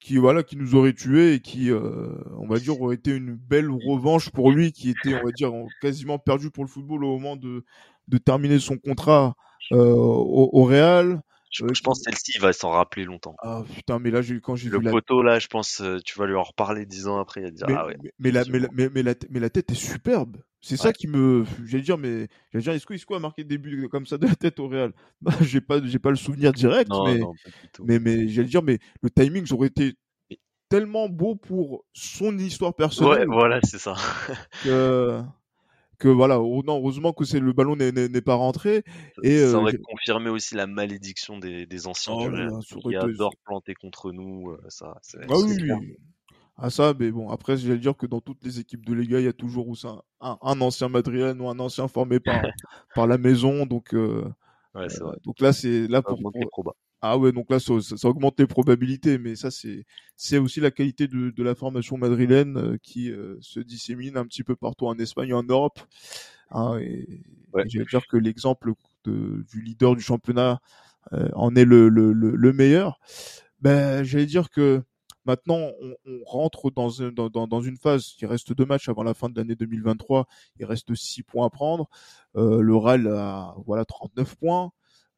[0.00, 3.34] qui, voilà, qui nous aurait tué et qui, euh, on va dire, aurait été une
[3.36, 7.04] belle revanche pour lui, qui était, on va dire, en- quasiment perdu pour le football
[7.04, 7.64] au moment de,
[8.08, 9.34] de terminer son contrat
[9.72, 11.22] euh, au, au Real.
[11.50, 13.36] Je, je pense celle-ci il va s'en rappeler longtemps.
[13.42, 16.18] Ah putain, mais là, quand j'ai Le vu la poteau là, je pense, euh, tu
[16.18, 17.96] vas lui en reparler dix ans après, il va dire mais, ah ouais.
[18.02, 20.38] mais, mais la, mais, la, mais, mais la, mais la tête est superbe.
[20.60, 20.92] C'est ça Ouais.
[20.92, 24.18] qui me, j'allais dire, mais j'allais dire, Isco, Isco a marqué des buts comme ça
[24.18, 24.92] de la tête au Real?
[25.20, 27.34] Bah, j'ai pas, j'ai pas le souvenir direct, Non, mais, non,
[27.82, 29.94] mais, mais j'allais dire, mais le timing, ça aurait été
[30.68, 33.94] tellement beau pour son histoire Ouais, personnelle voilà, c'est ça.
[34.60, 35.22] que,
[35.98, 38.82] que voilà, oh non, heureusement que c'est le ballon n'est- pas rentré.
[39.22, 42.76] Et, ça euh, aurait confirmé aussi la malédiction des, des anciens Oh du là ça
[42.80, 44.50] qui adorent planter contre nous.
[44.50, 44.94] euh, ça,
[45.28, 45.96] Ah oui, oui.
[46.56, 49.24] Ah ça, mais bon, après, j'allais dire que dans toutes les équipes de Liga, il
[49.24, 52.42] y a toujours un, un, un ancien madrilène ou un ancien formé par,
[52.94, 53.64] par la maison.
[53.64, 54.24] Donc, euh,
[54.74, 55.16] Ouais, c'est vrai.
[55.24, 56.18] donc là, c'est là pour,
[56.50, 56.74] pour-.
[57.00, 59.84] Ah ouais, donc là, ça, ça- augmente les probabilités, mais ça, c'est
[60.16, 64.24] c'est aussi la qualité de, de la formation madrilène euh, qui euh, se dissémine un
[64.26, 65.80] petit peu partout en Espagne et en Europe.
[66.50, 67.22] Hein, et,
[67.54, 67.64] Ouais.
[67.64, 68.72] et j'allais dire que l'exemple
[69.04, 70.60] de- du leader du championnat
[71.14, 73.00] euh, en est le, le, le, le meilleur.
[73.60, 74.82] Ben, j'allais dire que
[75.24, 78.14] maintenant, on, on rentre dans, un- dans, dans une phase.
[78.20, 80.26] Il reste deux matchs avant la fin de l'année 2023.
[80.58, 81.88] Il reste six points à prendre.
[82.36, 84.70] Euh, le RAL a voilà 39 points.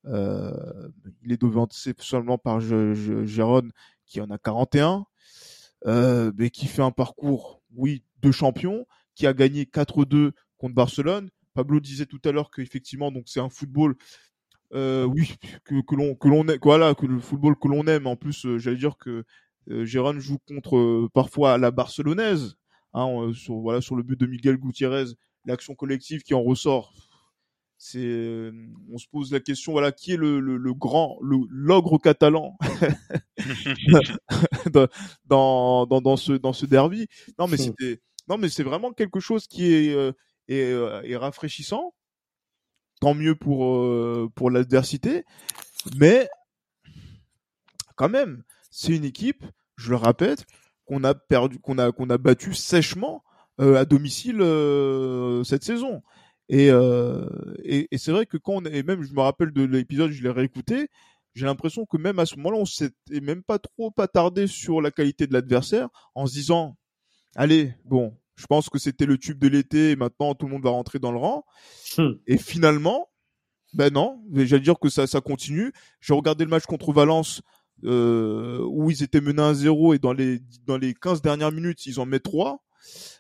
[0.07, 0.89] Euh,
[1.23, 3.71] il est devancé seulement par Gérone
[4.11, 5.07] qui en a 41,
[5.87, 11.31] euh, mais qui fait un parcours, oui, de champion, qui a gagné 4-2 contre Barcelone.
[11.55, 13.95] Pablo disait tout à l'heure qu'effectivement, donc c'est un football,
[14.75, 18.07] euh, oui, que, l'on que l'on voilà, que le football que l'on aime.
[18.07, 19.25] En plus, j'allais dire que
[19.71, 22.57] euh, joue contre parfois la barcelonaise,
[22.95, 25.07] hein, sur voilà sur le but de Miguel Gutiérrez,
[25.45, 26.93] l'action collective qui en ressort
[27.83, 28.53] c'est,
[28.93, 32.59] on se pose la question, voilà, qui est le, le, le grand, l'ogre catalan
[34.71, 37.07] dans, dans, dans, ce, dans ce derby.
[37.39, 37.61] Non, mais hmm.
[37.61, 40.13] c'était, non, mais c'est vraiment quelque chose qui est, euh,
[40.49, 41.95] est, euh, est, rafraîchissant.
[43.01, 45.25] Tant mieux pour, euh, pour l'adversité.
[45.97, 46.29] Mais,
[47.97, 49.43] quand même, c'est une équipe,
[49.77, 50.45] je le répète,
[50.85, 53.25] qu'on a perdu, qu'on a, qu'on a battu sèchement
[53.59, 54.39] à domicile
[55.45, 56.03] cette saison.
[56.53, 57.25] Et, euh,
[57.63, 60.21] et, et c'est vrai que quand on, et même je me rappelle de l'épisode, je
[60.21, 60.89] l'ai réécouté,
[61.35, 64.91] j'ai l'impression que même à ce moment-là, on s'était même pas trop attardé sur la
[64.91, 66.77] qualité de l'adversaire, en se disant,
[67.37, 70.65] allez, bon, je pense que c'était le tube de l'été, et maintenant tout le monde
[70.65, 71.45] va rentrer dans le rang.
[71.97, 72.15] Hmm.
[72.27, 73.09] Et finalement,
[73.73, 75.73] ben non, j'allais dire que ça, ça continue.
[76.01, 77.43] J'ai regardé le match contre Valence,
[77.85, 81.87] euh, où ils étaient menés à 0 et dans les, dans les 15 dernières minutes,
[81.87, 82.61] ils en mettent 3.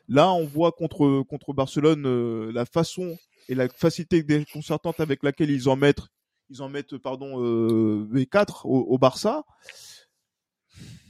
[0.08, 3.16] Là, on voit contre contre Barcelone euh, la façon
[3.48, 6.06] et la facilité déconcertante avec laquelle ils en mettent
[6.50, 9.44] ils en mettent pardon euh, V4 au, Barça.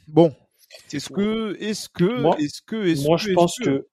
[0.07, 0.35] Bon,
[0.93, 3.87] est-ce que est-ce que est-ce que est-ce moi je pense que,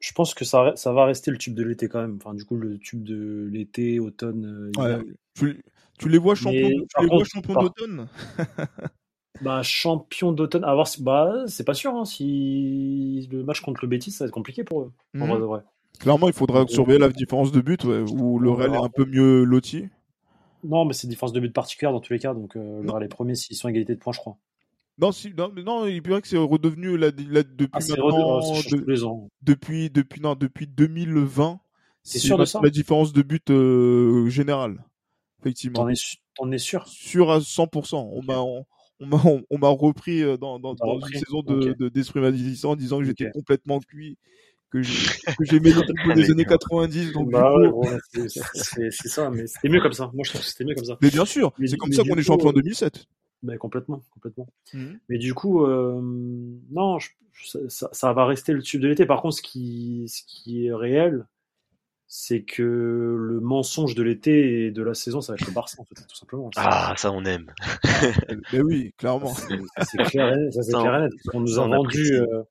[0.00, 2.18] je pense que ça, ça va rester le tube de l'été quand même.
[2.20, 4.70] Enfin, du coup, le tube de l'été, automne.
[4.78, 5.02] Euh,
[5.34, 5.62] tu,
[5.98, 8.08] tu, les vois champions, tu les vois champions d'automne?
[9.42, 10.64] Bah, champion d'automne.
[10.64, 11.94] À voir, bah, c'est pas sûr.
[11.94, 14.92] Hein, si le match contre le Betis, ça va être compliqué pour eux.
[15.14, 15.42] En mhm.
[15.42, 15.60] vrai,
[15.98, 19.44] Clairement, il faudra surveiller la différence de but, où le Real est un peu mieux
[19.44, 19.88] loti.
[20.64, 22.34] Non, mais c'est une différence de but particulière dans tous les cas.
[22.34, 24.36] Donc, euh, le Real est premier s'ils sont à égalité de points, je crois.
[24.98, 28.40] Non, si, non, mais non, il paraît que c'est redevenu la, depuis ah, maintenant,
[28.86, 29.28] les ans.
[29.42, 31.60] depuis depuis non depuis 2020.
[32.02, 32.60] C'est sûr de ça?
[32.62, 34.82] La différence de but euh, générale,
[35.40, 35.80] effectivement.
[35.80, 35.94] T'en es,
[36.38, 36.86] en es sûr?
[36.88, 37.96] Sûr à 100%.
[37.96, 38.64] On m'a on
[39.00, 43.30] m'a on, m'a repris euh, dans, une saison de d'esprit de, en disant que j'étais
[43.30, 44.16] complètement cuit
[44.70, 44.82] que
[45.42, 45.72] j'aimais
[46.06, 47.54] les des années 90 donc bah
[48.12, 50.10] c'est ça mais c'était mieux comme ça.
[50.14, 50.96] Moi je trouve que c'était mieux comme ça.
[51.02, 53.06] Mais bien sûr c'est comme ça qu'on est champion en 2007
[53.42, 54.48] bah, complètement complètement.
[54.72, 54.86] Mmh.
[55.08, 56.00] mais du coup euh,
[56.70, 56.98] non
[57.68, 59.04] ça, ça, va rester le tube de l'été.
[59.04, 61.26] Par contre ce qui ce qui est réel
[62.08, 65.80] c'est que le mensonge de l'été et de la saison, ça va être le Barça,
[65.80, 66.50] en fait, tout simplement.
[66.56, 67.52] Ah, ça, on aime.
[68.52, 69.34] Mais oui, clairement.
[69.34, 71.12] C'est clair, ça c'est clair et net.
[71.34, 72.14] On nous a vendu.
[72.14, 72.42] Euh,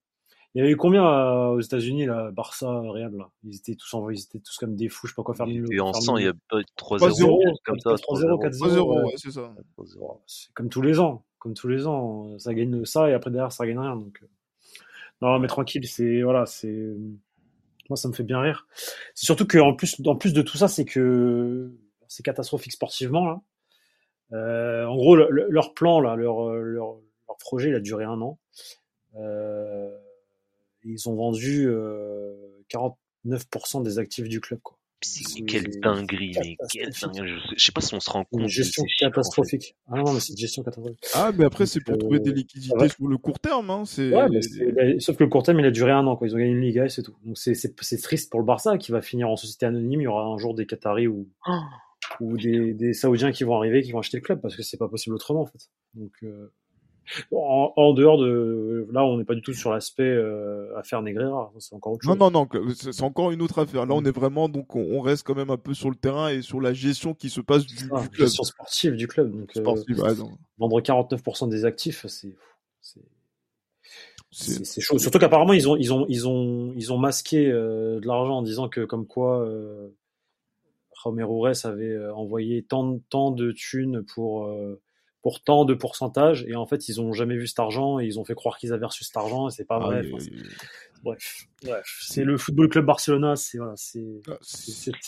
[0.53, 3.29] il y avait eu combien euh, aux États-Unis, là, Barça, Real, là?
[3.43, 5.47] Ils étaient tous envoyés, ils étaient tous comme des fous, je sais pas quoi faire.
[5.49, 7.89] Et en 100, il y a pas 3-0, comme ça.
[7.91, 9.05] 3-0, 4-0.
[9.05, 9.53] Ouais, c'est ça.
[10.27, 11.25] C'est comme tous les ans.
[11.39, 12.39] Comme tous les ans.
[12.39, 13.97] Ça gagne ça et après derrière, ça gagne rien.
[13.97, 14.27] Donc, euh.
[15.21, 16.95] non, mais tranquille, c'est, voilà, c'est,
[17.89, 18.67] moi, ça me fait bien rire.
[19.13, 21.71] C'est surtout qu'en plus, en plus de tout ça, c'est que
[22.07, 23.25] c'est catastrophique sportivement.
[23.25, 23.41] Là.
[24.33, 26.95] Euh, en gros, leur plan, là, leur, leur,
[27.27, 28.39] leur, projet, il a duré un an.
[29.17, 29.95] Euh,
[30.83, 32.35] ils ont vendu euh,
[32.69, 34.59] 49% des actifs du club.
[34.61, 34.77] Quoi.
[35.47, 37.39] Quelle dinguerie, mais quelle dinguerie.
[37.55, 38.41] Je sais pas si on se rend compte.
[38.41, 39.75] Une gestion catastrophique.
[39.88, 41.05] Ah non, mais c'est une gestion catastrophique.
[41.13, 43.69] Ah, mais après, c'est pour trouver des euh, liquidités sur le court terme.
[43.69, 43.84] Hein.
[43.97, 46.15] Ouais, mais sauf que le court terme, il a duré un an.
[46.15, 46.27] Quoi.
[46.27, 47.15] Ils ont gagné une Liga et c'est tout.
[47.23, 50.01] Donc c'est triste pour le Barça qui va finir en société anonyme.
[50.01, 51.60] Il y aura un jour des Qataris ou, oh.
[52.21, 54.77] ou des, des Saoudiens qui vont arriver, qui vont acheter le club parce que c'est
[54.77, 55.69] pas possible autrement en fait.
[55.93, 56.13] Donc.
[56.23, 56.51] Euh...
[57.31, 61.51] En, dehors de là, on n'est pas du tout sur l'aspect euh, affaire Negreira.
[61.59, 62.17] C'est encore autre chose.
[62.17, 63.85] Non, non, non, c'est encore une autre affaire.
[63.85, 66.41] Là, on est vraiment donc on reste quand même un peu sur le terrain et
[66.41, 68.13] sur la gestion qui se passe du, club.
[68.13, 69.31] Gestion sportive du club.
[69.31, 70.13] Donc, euh,
[70.57, 72.35] vendre 49% des actifs, c'est
[74.35, 74.99] c'est chaud.
[74.99, 78.41] Surtout qu'apparemment ils ont ils ont ils ont ils ont masqué euh, de l'argent en
[78.41, 79.87] disant que comme quoi euh,
[81.03, 84.81] Romero avait envoyé tant tant de thunes pour euh,
[85.25, 88.19] pour tant de pourcentage et en fait ils ont jamais vu cet argent et ils
[88.19, 90.03] ont fait croire qu'ils avaient reçu cet argent et c'est pas vrai.
[91.01, 94.05] bref, bref, c'est le football club Barcelona, c'est voilà, c'est.
[94.27, 94.38] Ah,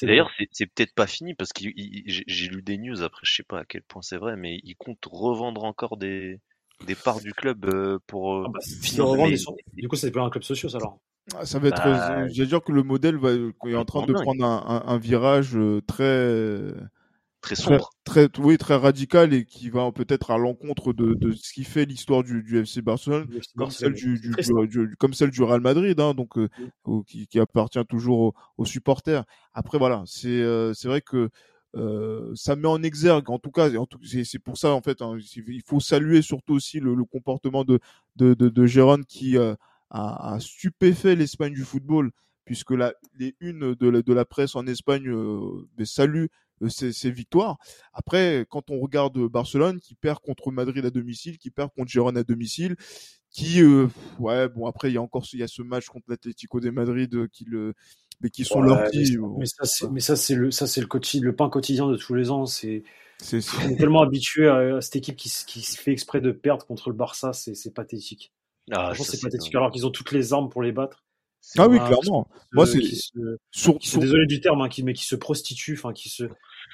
[0.01, 3.59] d'ailleurs c'est peut-être pas fini parce que j'ai lu des news après je sais pas
[3.59, 6.39] à quel point c'est vrai mais ils comptent revendre encore des
[6.87, 9.45] des parts du club euh, pour euh, ah bah, financer.
[9.73, 10.99] Du coup c'est pas un club social alors.
[11.35, 11.83] Ah, ça va être.
[11.83, 14.93] Bah, euh, J'ai dire que le modèle va, est en train de prendre un, un,
[14.93, 16.73] un virage très
[17.41, 17.89] très sombre.
[18.03, 21.85] Très, oui, très radical et qui va peut-être à l'encontre de, de, ce qui fait
[21.85, 26.13] l'histoire du, du, FC Barcelone, comme, celle du, du, comme celle du Real Madrid, hein,
[26.13, 26.49] donc euh,
[27.05, 29.23] qui, qui, appartient toujours aux, supporters.
[29.53, 31.29] Après, voilà, c'est euh, c'est vrai que
[31.75, 33.69] euh, ça met en exergue, en tout cas,
[34.23, 37.79] c'est pour ça en fait, hein, il faut saluer surtout aussi le, le comportement de
[38.15, 39.57] de, de, de Gérone qui a,
[39.89, 42.11] a, stupéfait l'Espagne du football
[42.45, 46.29] puisque la, les unes de la, de la presse en Espagne euh, saluent
[46.61, 47.57] euh, ces, victoires.
[47.93, 52.17] Après, quand on regarde Barcelone qui perd contre Madrid à domicile, qui perd contre Gérone
[52.17, 52.75] à domicile,
[53.29, 53.87] qui euh,
[54.19, 56.69] ouais bon après il y a encore il y a ce match contre l'Atlético de
[56.69, 57.73] Madrid euh, qui le
[58.21, 59.17] mais qui sont leurs petits.
[59.37, 59.45] Mais,
[59.99, 60.87] ça, c'est le, ça, c'est le,
[61.21, 62.47] le pain quotidien de tous les ans.
[62.47, 62.83] C'est,
[63.19, 66.65] c'est, on est tellement habitué à, cette équipe qui, qui se fait exprès de perdre
[66.65, 68.33] contre le Barça, c'est, pathétique.
[68.71, 69.53] Ah, c'est pathétique.
[69.53, 71.03] Alors qu'ils ont toutes les armes pour les battre.
[71.57, 72.27] Ah oui, clairement.
[72.51, 72.79] Moi, c'est.
[73.99, 76.23] Désolé du terme, hein, qui, mais qui se prostitue, enfin, qui se.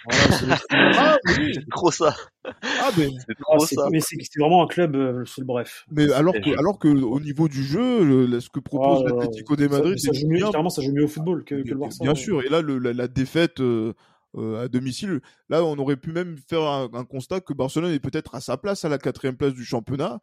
[0.72, 1.52] ah, oui.
[1.54, 2.16] C'est trop ça.
[2.44, 3.88] Ah, mais c'est trop ça.
[3.92, 5.86] Mais c'est vraiment un club, euh, le bref.
[5.92, 9.68] Mais alors que, alors que, au niveau du jeu, ce que propose ah, l'Atlético de
[9.68, 12.04] Madrid, ça, joue mieux, clairement, ça joue mieux au football que, que le Barça.
[12.04, 12.44] Bien sûr.
[12.44, 13.60] Et là, le, la, défaite.
[13.60, 13.94] Euh,
[14.36, 15.22] euh, à domicile.
[15.50, 18.58] Là, on aurait pu même faire un, un constat que Barcelone est peut-être à sa
[18.58, 20.22] place à la quatrième place du championnat,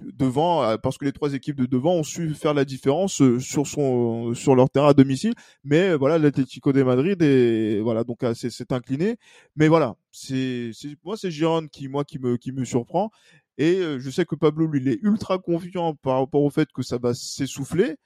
[0.00, 3.38] devant euh, parce que les trois équipes de devant ont su faire la différence euh,
[3.38, 5.34] sur son sur leur terrain à domicile.
[5.64, 9.16] Mais euh, voilà l'Atlético de Madrid et voilà donc c'est incliné.
[9.56, 10.72] Mais voilà c'est
[11.04, 13.10] moi c'est Giron qui moi qui me qui me surprend.
[13.58, 16.82] Et je sais que Pablo lui il est ultra confiant par rapport au fait que
[16.82, 17.96] ça va s'essouffler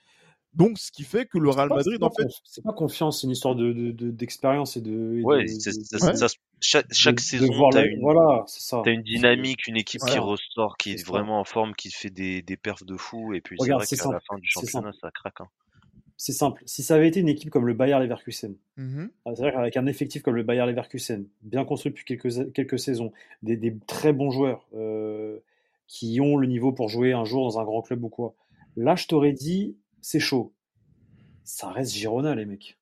[0.56, 3.32] donc, ce qui fait que le Real Madrid, en fait, c'est pas confiance, c'est une
[3.32, 3.72] histoire de
[4.10, 5.20] d'expérience et de.
[5.22, 6.26] ouais, Ça,
[6.60, 8.82] chaque, chaque saison, t'as une, voilà, ça.
[8.84, 12.40] As une dynamique, une équipe qui ressort, qui est, vraiment en forme, qui fait des,
[12.40, 15.42] des perfs de fou, et puis c'est vrai qu'à la fin du championnat, ça craque.
[15.42, 15.48] Hein.
[16.16, 16.62] C'est simple.
[16.64, 19.76] Si ça avait été une équipe comme le Bayer Leverkusen, mmh ah, c'est vrai qu'avec
[19.76, 24.14] un effectif comme le Bayer Leverkusen, bien construit depuis quelques, quelques saisons, des, des très
[24.14, 25.38] bons joueurs euh,
[25.86, 28.34] qui ont le niveau pour jouer un jour dans un grand club ou quoi,
[28.76, 30.54] là, je t'aurais dit, c'est chaud.
[31.42, 32.78] Ça reste Girona, les mecs.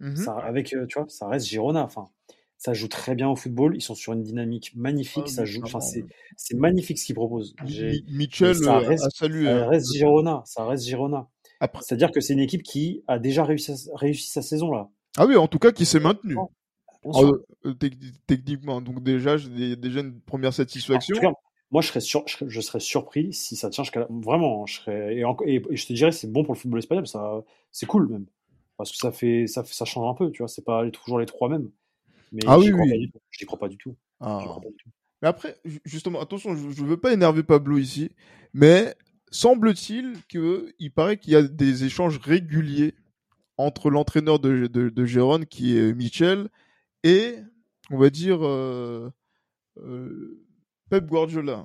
[0.00, 1.82] Mmh ça, avec, euh, tu vois, ça reste Girona.
[1.82, 2.10] Enfin,
[2.58, 3.74] ça joue très bien au football.
[3.76, 5.24] Ils sont sur une dynamique magnifique.
[5.26, 5.62] Ah ça joue.
[5.64, 7.54] Enfin, c'est magnifique ce qu'ils proposent.
[8.08, 9.26] Mitchell ça euh, reste, ça
[9.68, 10.42] reste Girona.
[10.44, 11.30] Ça reste Girona.
[11.80, 14.90] C'est-à-dire que c'est une équipe qui a déjà réussi, réussi sa saison là.
[15.16, 16.36] Ah oui, en tout cas, qui s'est maintenue.
[17.06, 17.74] Euh,
[18.26, 21.34] techniquement, donc déjà, j'ai déjà une première satisfaction
[21.70, 22.00] moi, je serais,
[22.48, 24.66] je, serais surpris si ça tient jusqu'à vraiment.
[24.66, 27.06] Je serais et, et, je te dirais, c'est bon pour le football espagnol.
[27.06, 28.26] Ça, c'est cool même
[28.80, 30.30] parce que ça fait, ça ça change un peu.
[30.30, 31.70] Tu vois, c'est pas toujours les trois mêmes.
[32.32, 33.12] Mais ah oui, oui.
[33.30, 33.94] je n'y crois pas du tout.
[34.20, 34.42] Ah.
[35.20, 38.10] Mais après, justement, attention, je ne veux pas énerver Pablo ici,
[38.54, 38.94] mais
[39.30, 42.94] semble-t-il qu'il paraît qu'il y a des échanges réguliers
[43.58, 46.48] entre l'entraîneur de, de, de Gérone, qui est Michel,
[47.04, 47.34] et,
[47.90, 49.10] on va dire, euh,
[49.76, 50.42] euh,
[50.90, 51.62] Pep Guardiola,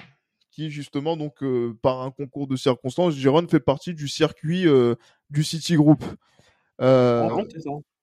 [0.51, 4.95] qui justement, donc, euh, par un concours de circonstances, Jérôme fait partie du circuit euh,
[5.29, 6.03] du City Group.
[6.81, 7.43] Euh, ah,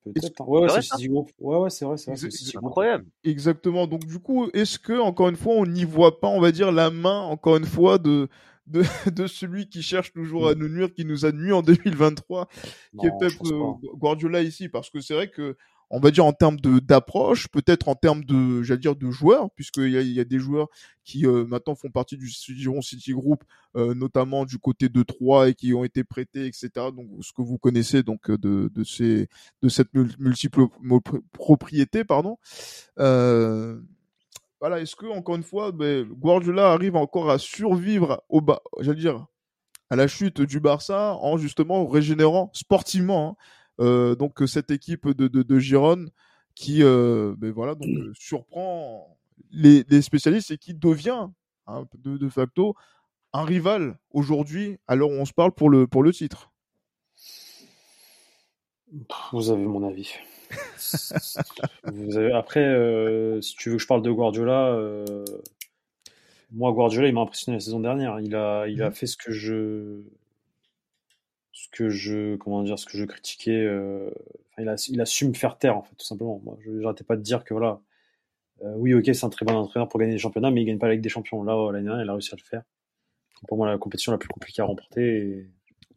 [0.05, 0.49] Peut-être.
[0.49, 1.31] Ouais, ouais, c'est Group.
[1.39, 3.07] Ouais, ouais, c'est vrai, c'est incroyable.
[3.23, 3.87] Exactement.
[3.87, 6.73] Donc, du coup, est-ce que, encore une fois, on n'y voit pas, on va dire,
[6.73, 8.29] la main, encore une fois, de,
[8.67, 12.49] de, de celui qui cherche toujours à nous nuire, qui nous a nuit en 2023,
[12.99, 13.33] qui est Pep
[13.95, 14.69] Guardiola ici?
[14.69, 15.57] Parce que c'est vrai que
[15.93, 19.51] on va dire en termes de d'approche, peut-être en termes de, j'allais dire de joueurs,
[19.51, 20.69] puisqu'il y a, y a des joueurs
[21.05, 23.45] qui euh, maintenant font partie du Giron City Group,
[23.77, 26.71] euh, notamment du côté de Troyes et qui ont été prêtés, etc.
[26.97, 29.29] Donc ce que vous connaissez donc de, de ces
[29.61, 30.63] de cette multiple
[31.33, 32.39] propriété, pardon.
[32.99, 33.79] Euh,
[34.61, 39.01] voilà, est-ce que encore une fois, ben, Guardiola arrive encore à survivre au bas, j'allais
[39.01, 39.27] dire
[39.91, 43.29] à la chute du Barça en justement régénérant sportivement.
[43.29, 46.11] Hein, euh, donc cette équipe de, de, de Gironne
[46.55, 49.19] qui euh, ben voilà donc euh, surprend
[49.51, 51.29] les, les, spécialistes et qui devient
[51.67, 52.75] hein, de, de, facto
[53.33, 56.51] un rival aujourd'hui alors on se parle pour le pour le titre.
[59.33, 60.13] Vous avez mon avis.
[61.85, 62.31] Vous avez...
[62.33, 65.25] Après, euh, si tu veux que je parle de Guardiola, euh...
[66.51, 68.21] moi Guardiola il m'a impressionné la saison dernière.
[68.21, 68.95] Il a il a mmh.
[68.95, 70.03] fait ce que je
[71.53, 74.11] ce que je comment dire ce que je critiquais euh,
[74.59, 77.05] il, a, il a su me faire taire en fait tout simplement moi je n'arrêtais
[77.05, 77.81] pas de dire que voilà
[78.62, 80.79] euh, oui ok c'est un très bon entraîneur pour gagner des championnats mais il gagne
[80.79, 82.62] pas avec des champions là l'année dernière il a réussi à le faire
[83.49, 85.47] pour moi la compétition la plus compliquée à remporter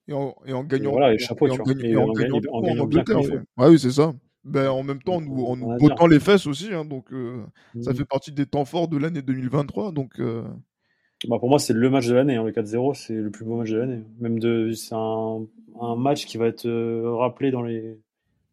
[0.07, 2.85] et, en, et en, gagnant voilà et chapeau et en, et en, gagnant, en gagnant
[2.85, 3.39] bien ouais.
[3.57, 4.13] oui c'est ça
[4.43, 7.43] ben, en même temps, nous, en nous bottant les fesses aussi, hein, donc euh,
[7.81, 7.95] ça mmh.
[7.95, 9.91] fait partie des temps forts de l'année 2023.
[9.91, 10.19] Donc,
[11.27, 12.35] bah pour moi, c'est le match de l'année.
[12.35, 12.43] Hein.
[12.43, 14.03] Le 4-0, c'est le plus beau match de l'année.
[14.19, 15.45] Même de, c'est un,
[15.79, 17.99] un, match qui va être euh, rappelé dans les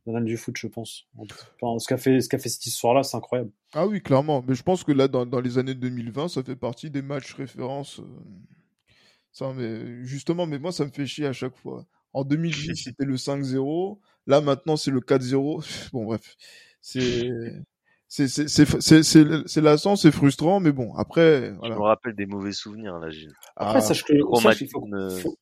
[0.07, 1.07] annales du foot, je pense.
[1.17, 3.51] Enfin, ce qu'a fait, ce qu'a fait cette histoire-là, c'est incroyable.
[3.75, 4.45] Ah oui, clairement.
[4.47, 7.35] Mais je pense que là, dans, dans, les années 2020, ça fait partie des matchs
[7.35, 8.01] références.
[8.01, 8.05] Euh,
[9.33, 11.87] ça, mais justement, mais moi, ça me fait chier à chaque fois.
[12.13, 13.99] En 2010, c'était le 5-0.
[14.27, 15.91] Là, maintenant, c'est le 4-0.
[15.93, 16.37] Bon, bref.
[16.81, 17.31] C'est
[18.15, 21.51] c'est lassant, c'est frustrant, mais bon, après.
[21.53, 21.75] Voilà.
[21.75, 23.33] Je me rappelle des mauvais souvenirs, là, Gilles.
[23.57, 24.13] Après, ah, sache que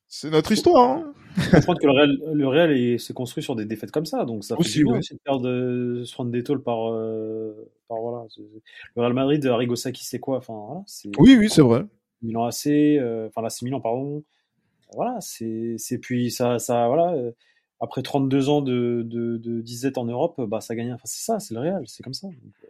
[0.07, 0.89] c'est notre histoire.
[0.89, 1.13] Hein.
[1.51, 4.55] comprendre que le Real, le Real s'est construit sur des défaites comme ça, donc ça
[4.55, 8.25] fait aussi, aussi de perdre, de se prendre des tôles par, euh, par voilà.
[8.95, 10.37] Le Real Madrid, Arrigo Sacchi, c'est quoi?
[10.37, 10.83] Enfin, voilà,
[11.19, 11.85] Oui, oui, c'est vrai.
[12.21, 14.23] Milan AC, euh, enfin là, c'est Milan, pardon.
[14.95, 17.13] Voilà, c'est puis ça, ça, voilà.
[17.13, 17.31] Euh,
[17.81, 20.93] après 32 ans de, de, de disette en Europe, bah, ça gagne.
[20.93, 22.27] Enfin, c'est ça, c'est le Real, c'est comme ça.
[22.27, 22.67] Euh,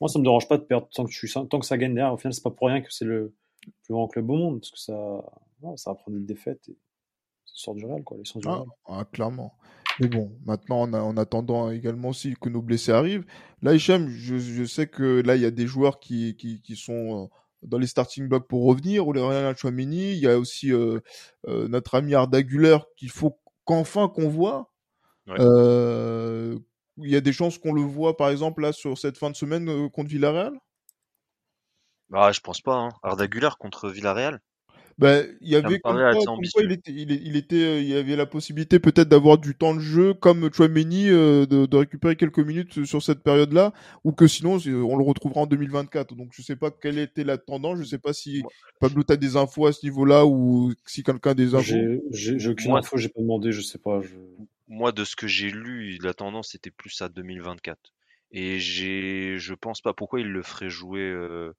[0.00, 2.14] moi, ça me dérange pas de perdre tant que, tu, tant que ça gagne derrière.
[2.14, 3.34] Au final, c'est pas pour rien que c'est le
[3.82, 5.24] plus grand club au monde, parce que ça,
[5.76, 6.78] ça va prendre une défaite et
[7.44, 8.66] ça sort du Real, quoi, les du ah, Real.
[8.86, 9.54] Ah, clairement.
[10.00, 13.24] Mais bon, maintenant, en, en, attendant également aussi que nos blessés arrivent,
[13.62, 16.76] là, Hicham, je, je sais que là, il y a des joueurs qui, qui, qui
[16.76, 17.26] sont euh,
[17.62, 21.00] dans les starting blocks pour revenir, ou les Real Chouamini, il y a aussi euh,
[21.48, 24.70] euh, notre ami Arda Güler qu'il faut qu'enfin qu'on voit.
[25.28, 26.58] Euh,
[26.98, 29.36] il y a des chances qu'on le voit, par exemple, là, sur cette fin de
[29.36, 30.52] semaine euh, contre Villarreal?
[32.10, 32.74] Bah, je pense pas.
[32.74, 32.90] Hein.
[33.02, 34.40] Arda Güler contre Villarreal
[34.96, 38.26] ben, il y avait comme quoi, il était, il, était, euh, il y avait la
[38.26, 42.84] possibilité peut-être d'avoir du temps de jeu comme Chouameni euh, de, de, récupérer quelques minutes
[42.84, 43.72] sur cette période-là,
[44.04, 46.14] ou que sinon on le retrouvera en 2024.
[46.14, 48.44] Donc je sais pas quelle était la tendance, je sais pas si
[48.78, 51.74] Pablo t'as des infos à ce niveau-là ou si quelqu'un a des infos.
[52.12, 54.00] J'ai aucune info, j'ai pas demandé, je sais pas.
[54.00, 54.14] Je...
[54.68, 57.78] Moi, de ce que j'ai lu, la tendance était plus à 2024.
[58.30, 61.02] Et j'ai, je pense pas pourquoi il le ferait jouer.
[61.02, 61.52] Euh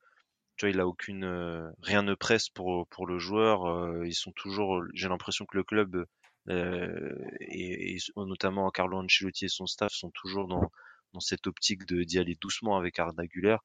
[0.57, 3.65] tu vois, il a aucune, euh, rien ne presse pour pour le joueur.
[3.65, 6.05] Euh, ils sont toujours, j'ai l'impression que le club
[6.49, 10.71] euh, et, et, notamment Carlo Ancelotti et son staff sont toujours dans
[11.13, 13.57] dans cette optique de d'y aller doucement avec Arda Güler.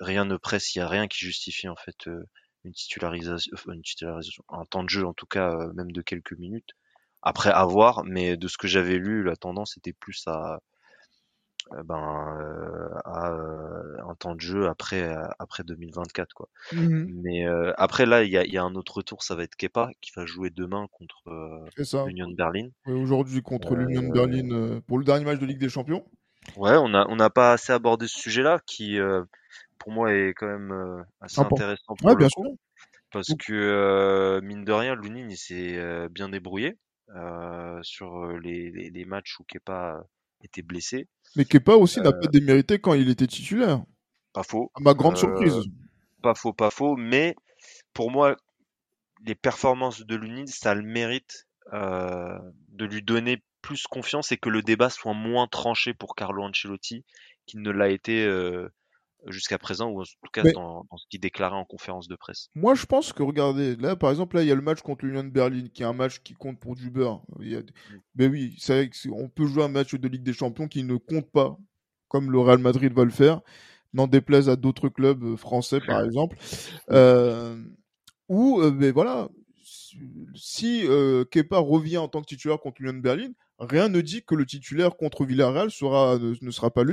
[0.00, 2.08] rien ne presse, il y a rien qui justifie en fait
[2.64, 6.70] une titularisation, une titularisation, un temps de jeu en tout cas même de quelques minutes.
[7.22, 10.60] Après avoir, mais de ce que j'avais lu, la tendance était plus à
[11.84, 16.48] ben, euh, à euh, un temps de jeu après après 2024 quoi.
[16.72, 17.44] Mmh Mais
[17.76, 20.12] après là il y a, y a, un autre retour, ça va être Kepa qui
[20.14, 21.64] va jouer demain contre
[22.06, 22.68] l'Union Berlin.
[22.86, 26.04] Aujourd'hui contre l'Union Berlin pour le dernier match de Ligue des Champions.
[26.56, 28.98] Ouais, on a on n'a pas assez abordé ce sujet-là qui
[29.78, 32.58] pour moi est quand même assez intéressant pour le coup,
[33.10, 36.78] parce que mine de rien, Lounine il s'est bien débrouillé
[37.82, 40.04] sur les, les, les, matchs où Kepa
[40.42, 41.08] était blessé.
[41.34, 43.82] Mais Kepa aussi n'a pas démérité quand il était titulaire.
[44.32, 44.70] Pas faux.
[44.74, 45.54] À ma grande surprise.
[46.22, 46.96] Pas faux, pas faux.
[46.96, 47.34] Mais
[47.92, 48.36] pour moi,
[49.24, 54.36] les performances de Lunid, ça a le mérite euh, de lui donner plus confiance et
[54.36, 57.04] que le débat soit moins tranché pour Carlo Ancelotti
[57.46, 58.68] qu'il ne l'a été euh,
[59.28, 62.48] jusqu'à présent, ou en tout cas dans, ce qu'il déclarait en conférence de presse?
[62.54, 65.04] Moi, je pense que, regardez, là, par exemple, là, il y a le match contre
[65.04, 67.22] l'Union de Berlin, qui est un match qui compte pour du beurre.
[67.40, 67.64] Il mm.
[68.16, 71.30] Mais oui, c'est on peut jouer un match de Ligue des Champions qui ne compte
[71.30, 71.58] pas,
[72.08, 73.40] comme le Real Madrid va le faire,
[73.92, 76.36] n'en déplaise à d'autres clubs euh, français, par exemple.
[76.90, 77.60] Euh,
[78.28, 79.28] ou, euh, mais voilà,
[80.34, 84.22] si euh, Kepa revient en tant que titulaire contre l'Union de Berlin, rien ne dit
[84.24, 86.84] que le titulaire contre Villarreal sera, ne, sera pas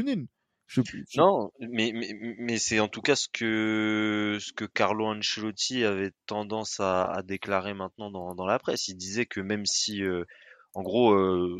[1.15, 6.11] Non, mais, mais, mais c'est en tout cas ce que, ce que Carlo Ancelotti avait
[6.25, 8.87] tendance à, à déclarer maintenant dans, dans, la presse.
[8.87, 10.25] Il disait que même si, euh,
[10.73, 11.57] en gros, euh,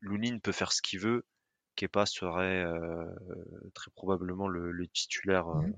[0.00, 1.24] Lounine peut faire ce qu'il veut,
[1.74, 3.04] Kepa serait euh,
[3.74, 5.74] très probablement le, le titulaire euh, mmh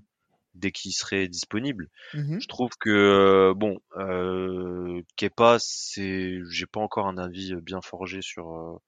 [0.54, 1.88] dès qu'il serait disponible.
[2.14, 7.80] Mmh Je trouve que euh, bon, euh, Kepa, c'est, j'ai pas encore un avis bien
[7.80, 8.80] forgé sur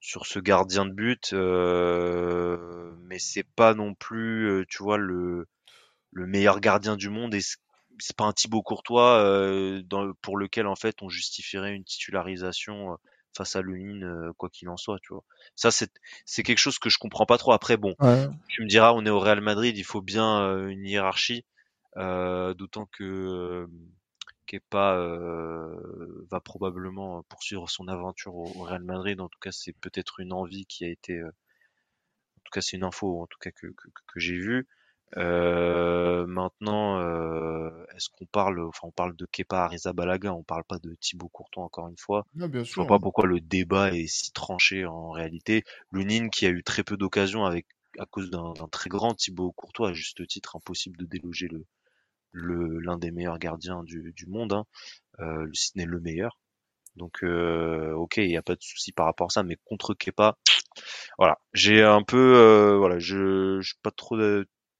[0.00, 5.46] sur ce gardien de but, euh, mais c'est pas non plus, euh, tu vois, le,
[6.12, 10.66] le meilleur gardien du monde et c'est pas un Thibaut Courtois euh, dans, pour lequel
[10.66, 12.96] en fait on justifierait une titularisation
[13.36, 15.24] face à Lunine, quoi qu'il en soit, tu vois.
[15.56, 15.90] Ça c'est
[16.24, 17.52] c'est quelque chose que je comprends pas trop.
[17.52, 17.94] Après bon,
[18.48, 21.44] tu me diras, on est au Real Madrid, il faut bien une hiérarchie,
[21.96, 23.68] d'autant que
[24.48, 29.20] Kepa euh, va probablement poursuivre son aventure au, Real Madrid.
[29.20, 32.76] En tout cas, c'est peut-être une envie qui a été, euh, en tout cas, c'est
[32.76, 34.66] une info, en tout cas que, que, que j'ai vue.
[35.16, 40.78] Euh, maintenant, euh, est-ce qu'on parle, enfin, on parle de Kepa Arrizabalaga, on parle pas
[40.78, 42.26] de Thibaut Courtois encore une fois.
[42.34, 42.74] Non, bien sûr.
[42.74, 45.64] Je vois pas pourquoi le débat est si tranché en réalité.
[45.92, 47.66] Lunine qui a eu très peu d'occasions avec
[47.98, 51.64] à cause d'un très grand Thibaut Courtois, à juste titre, impossible de déloger le
[52.32, 54.64] l'un des meilleurs gardiens du, du monde, hein,
[55.20, 56.38] euh, si ce n'est le meilleur.
[56.96, 59.94] Donc euh, ok, il n'y a pas de souci par rapport à ça, mais contre
[59.94, 60.36] Kepa,
[61.18, 64.16] voilà, j'ai un peu, euh, voilà, je, je suis pas trop,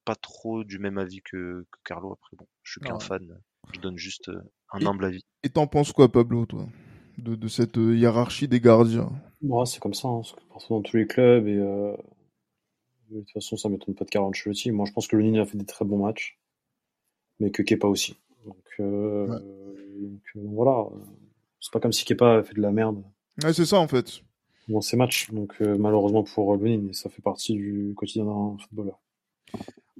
[0.04, 2.12] pas trop du même avis que, que Carlo.
[2.12, 3.40] Après bon, je suis qu'un fan,
[3.72, 4.40] je donne juste euh,
[4.72, 5.24] un humble avis.
[5.42, 6.66] Et t'en penses quoi, Pablo, toi,
[7.18, 9.10] de, de cette euh, hiérarchie des gardiens?
[9.42, 11.94] Moi, c'est comme ça, hein, c'est dans tous les clubs et euh,
[13.10, 14.70] de toute façon, ça m'étonne pas de 40 aussi.
[14.70, 16.37] Moi, je pense que le Nini a fait des très bons matchs
[17.40, 18.16] mais que Kepa aussi.
[18.44, 20.86] Donc, euh, donc euh, voilà,
[21.60, 23.02] c'est pas comme si Kepa fait de la merde.
[23.42, 24.22] Ouais, c'est ça en fait.
[24.68, 29.00] Dans ces matchs, donc euh, malheureusement pour Lunin, ça fait partie du quotidien d'un footballeur.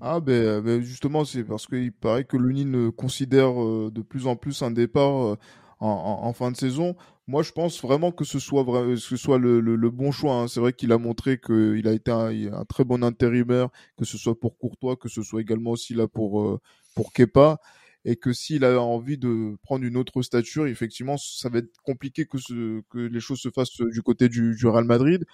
[0.00, 4.62] Ah ben, ben justement c'est parce qu'il paraît que Lunin considère de plus en plus
[4.62, 5.36] un départ
[5.80, 6.96] en, fin de saison.
[7.26, 10.34] Moi, je pense vraiment que ce soit, que ce soit le, le, bon choix.
[10.34, 10.48] Hein.
[10.48, 14.38] C'est vrai qu'il a montré qu'il a été un, très bon intérimaire, que ce soit
[14.38, 16.58] pour Courtois, que ce soit également aussi là pour, euh,
[16.98, 17.60] pour Kepa.
[18.04, 22.26] Et que s'il a envie de prendre une autre stature, effectivement, ça va être compliqué
[22.26, 25.24] que, ce, que les choses se fassent du côté du, du Real Madrid,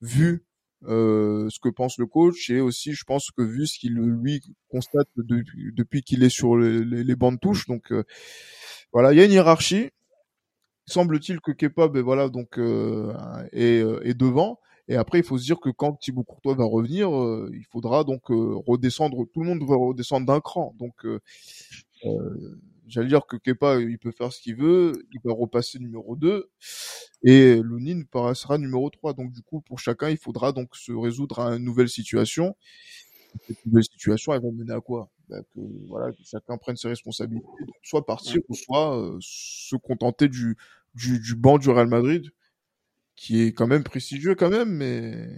[0.00, 0.46] vu
[0.84, 4.42] euh, ce que pense le coach et aussi je pense que vu ce qu'il lui
[4.68, 8.04] constate depuis qu'il est sur les, les, bancs de touche donc euh,
[8.92, 9.88] voilà il y a une hiérarchie
[10.86, 13.10] semble-t-il que Kepa ben voilà donc euh,
[13.52, 17.08] est, est, devant et après il faut se dire que quand Thibaut Courtois va revenir
[17.52, 21.04] il faudra donc redescendre tout le monde va redescendre d'un cran donc
[22.86, 26.50] j'allais dire que Kepa, il peut faire ce qu'il veut, il peut repasser numéro 2,
[27.22, 29.14] et Lounine passera numéro 3.
[29.14, 32.56] Donc, du coup, pour chacun, il faudra donc se résoudre à une nouvelle situation.
[33.46, 35.10] Cette nouvelle situation, elle va mener à quoi?
[35.28, 37.46] Bah, que, voilà, que chacun prenne ses responsabilités,
[37.82, 40.56] soit partir, ou soit euh, se contenter du,
[40.94, 42.30] du, du banc du Real Madrid,
[43.16, 45.28] qui est quand même prestigieux quand même, mais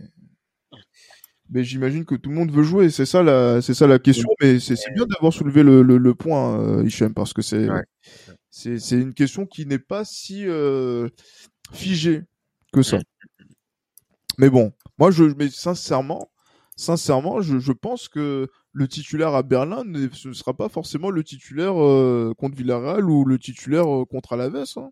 [1.51, 2.91] mais j'imagine que tout le monde veut jouer.
[2.91, 4.29] C'est ça la, c'est ça la question.
[4.43, 7.68] Mais c'est bien d'avoir soulevé le, le, le point, euh, Hichem, parce que c'est,
[8.51, 11.09] c'est, c'est une question qui n'est pas si euh,
[11.72, 12.22] figée
[12.72, 12.99] que ça.
[14.39, 16.31] Mais bon, moi, je, mais sincèrement,
[16.76, 21.11] sincèrement, je, je pense que le titulaire à Berlin ne, ce ne sera pas forcément
[21.11, 24.64] le titulaire euh, contre Villarreal ou le titulaire euh, contre Alaves.
[24.76, 24.91] Hein.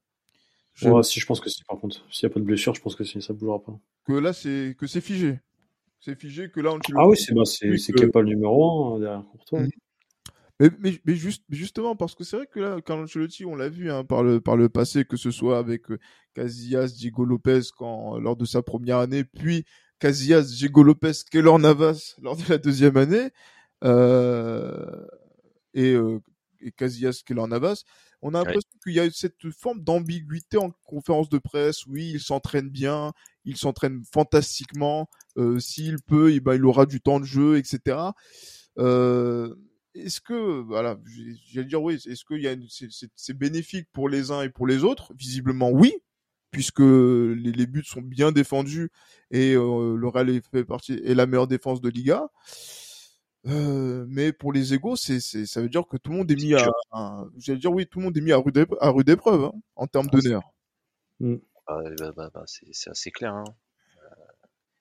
[0.76, 1.02] Je...
[1.02, 2.04] si, je pense que si, par contre.
[2.10, 3.78] S'il n'y a pas de blessure, je pense que si, ça bougera pas.
[4.04, 5.40] Que là, c'est, que c'est figé.
[6.00, 9.00] C'est figé que là, on Ah oui, c'est bah, c'est pas le numéro 1 hein,
[9.00, 9.60] derrière Courtois.
[9.62, 9.70] Mmh.
[10.60, 13.68] Mais, mais, mais juste, justement, parce que c'est vrai que là, quand Ancelotti, on l'a
[13.68, 15.98] vu hein, par, le, par le passé, que ce soit avec euh,
[16.34, 19.64] Casillas, Diego Lopez quand, lors de sa première année, puis
[19.98, 23.28] Casillas, Diego Lopez, Keylor Navas lors de la deuxième année,
[23.84, 25.06] euh,
[25.74, 26.20] et, euh,
[26.60, 27.84] et Casillas, Keylor Navas,
[28.22, 31.86] on a l'impression qu'il y a cette forme d'ambiguïté en conférence de presse.
[31.86, 33.12] Oui, il s'entraîne bien,
[33.44, 35.08] il s'entraîne fantastiquement.
[35.36, 37.98] Euh, S'il peut, eh ben, il aura du temps de jeu, etc.
[38.78, 39.54] Euh,
[39.94, 40.98] est-ce que, voilà,
[41.50, 42.54] j'allais dire oui, est-ce qu'il y a
[43.14, 45.12] c'est bénéfique pour les uns et pour les autres?
[45.14, 45.92] Visiblement oui,
[46.50, 48.90] puisque les, les buts sont bien défendus
[49.30, 52.28] et euh, le Real est fait partie est la meilleure défense de Liga.
[53.48, 56.36] Euh, mais pour les égaux, c'est, c'est, ça veut dire que tout le monde est
[56.36, 56.66] mis à,
[57.38, 59.86] j'allais dire oui, tout le monde est mis à rude, à rude épreuve hein, en
[59.86, 60.42] termes ah, d'honneur.
[61.20, 61.36] Mmh.
[61.66, 63.34] Bah, bah, bah, bah, c'est, c'est assez clair.
[63.34, 63.44] Hein.
[63.98, 64.14] Euh,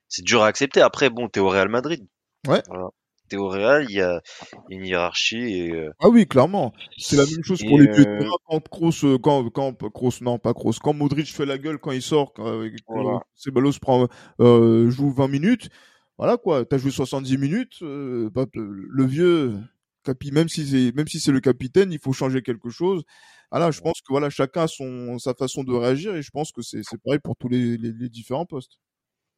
[0.08, 0.82] c'est dur à accepter.
[0.82, 2.06] Après, bon, t'es au Real Madrid.
[2.48, 2.62] Ouais.
[2.68, 2.90] Voilà.
[3.28, 4.22] T'es au Real, il y a
[4.70, 5.38] une hiérarchie.
[5.38, 5.92] Et, euh...
[6.00, 6.74] Ah oui, clairement.
[6.98, 8.30] C'est la même chose pour les deux euh...
[8.48, 12.04] quand Kroos, quand, quand Kroos, non pas Kroos, quand Modric fait la gueule quand il
[12.04, 13.22] sort, quand, voilà.
[13.34, 14.08] Ceballos prend
[14.40, 15.70] euh, joue 20 minutes
[16.18, 19.60] voilà quoi, t'as joué 70 minutes, euh, le vieux,
[20.06, 23.04] capi, même si c'est même si c'est le capitaine, il faut changer quelque chose.
[23.52, 26.52] Alors, je pense que voilà, chacun a son sa façon de réagir et je pense
[26.52, 28.80] que c'est c'est pareil pour tous les, les, les, différents postes.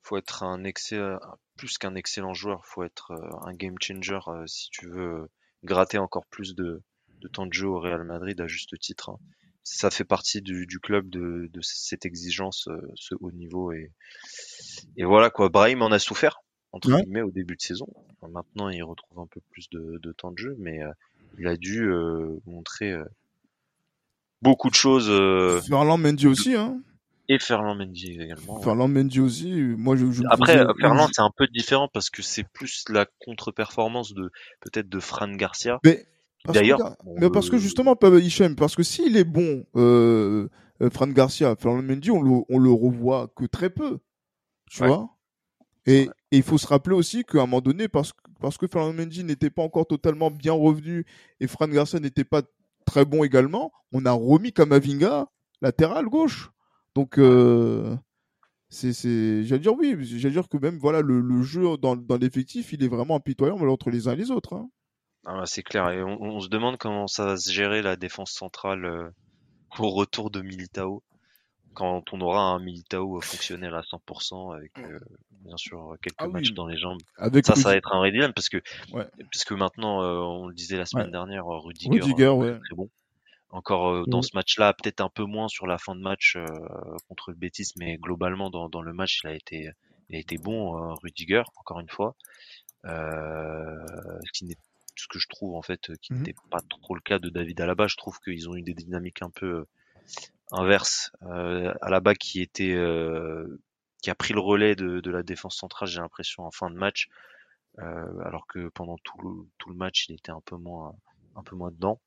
[0.04, 1.20] Faut être un excellent,
[1.58, 5.28] plus qu'un excellent joueur, faut être euh, un game changer euh, si tu veux
[5.64, 6.82] gratter encore plus de,
[7.22, 9.10] de temps de jeu au Real Madrid à juste titre.
[9.10, 9.20] Hein.
[9.64, 13.92] Ça fait partie du, du club de, de cette exigence, euh, ce haut niveau et
[14.96, 15.50] et voilà quoi.
[15.50, 16.40] Brahim en a souffert
[16.78, 17.88] entre guillemets au début de saison.
[18.30, 20.92] Maintenant, il retrouve un peu plus de, de temps de jeu, mais euh,
[21.38, 23.06] il a dû euh, montrer euh,
[24.42, 25.08] beaucoup de choses.
[25.66, 26.82] Ferland Mendy aussi, hein.
[27.30, 28.62] Et Ferland Mendy également.
[28.62, 29.52] Ferland Mendy aussi.
[29.52, 34.14] Moi, je, je Après, Ferland, c'est un peu différent parce que c'est plus la contre-performance
[34.14, 35.80] de peut-être de Fran Garcia.
[35.84, 36.06] Mais
[36.46, 40.48] d'ailleurs, mais parce que justement, Hichem, parce que s'il est bon, euh,
[40.92, 44.00] Fran Garcia, Ferland Mendy, on le, on le revoit que très peu.
[44.70, 45.17] Tu vois
[45.88, 48.12] et, il faut se rappeler aussi qu'à un moment donné, parce,
[48.42, 51.06] parce que Fernando Mendy n'était pas encore totalement bien revenu
[51.40, 52.42] et Fran Garcia n'était pas
[52.86, 55.28] très bon également, on a remis Kamavinga
[55.62, 56.52] latéral gauche.
[56.96, 57.96] Donc, euh,
[58.70, 62.18] c'est, c'est, j'allais dire oui, j'allais dire que même voilà le, le jeu dans, dans
[62.18, 64.54] l'effectif, il est vraiment impitoyable entre les uns et les autres.
[64.54, 64.70] Hein.
[65.26, 65.90] Ah, c'est clair.
[65.92, 69.10] Et on, on, se demande comment ça va se gérer la défense centrale euh,
[69.80, 71.04] au retour de Militao
[71.78, 75.00] quand on aura un Militao fonctionnel à 100% avec euh,
[75.42, 76.98] bien sûr quelques ah matchs dans les jambes.
[77.18, 78.58] Avec ça, ça va être un vrai dilemme parce que
[78.94, 79.06] ouais.
[79.30, 81.12] puisque maintenant euh, on le disait la semaine ouais.
[81.12, 82.60] dernière, Rudiger, Rudiger euh, ouais.
[82.66, 82.90] très bon.
[83.52, 84.24] Encore euh, dans mmh.
[84.24, 86.36] ce match-là, peut-être un peu moins sur la fin de match
[87.10, 89.70] contre le Betis, mais globalement dans, dans, le match, il a été,
[90.10, 92.16] il a été bon, Rudiger, encore une fois.
[92.86, 94.58] ce qui n'est
[94.96, 96.18] ce que je trouve en fait qui mmh.
[96.18, 97.86] n'était pas trop le cas de David Alaba.
[97.86, 99.68] Je trouve qu'ils ont eu des dynamiques un peu
[100.52, 103.60] inverse euh, à la bas qui était euh,
[104.02, 106.76] qui a pris le relais de, de la défense centrale j'ai l'impression en fin de
[106.76, 107.08] match
[107.80, 110.96] euh, alors que pendant tout le, tout le match il était un peu moins
[111.36, 112.00] un peu moins dedans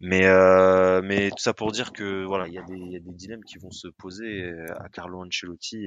[0.00, 3.58] Mais, euh, mais tout ça pour dire que voilà, il y, a des, dilemmes qui
[3.58, 5.84] vont se poser à Carlo Ancelotti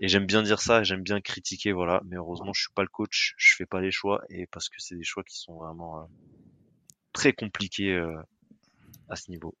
[0.00, 2.00] et, j'aime bien dire ça, j'aime bien critiquer, voilà.
[2.04, 4.76] Mais heureusement, je suis pas le coach, je fais pas les choix et parce que
[4.78, 6.08] c'est des choix qui sont vraiment
[7.12, 7.96] très compliqués
[9.08, 9.56] à ce niveau.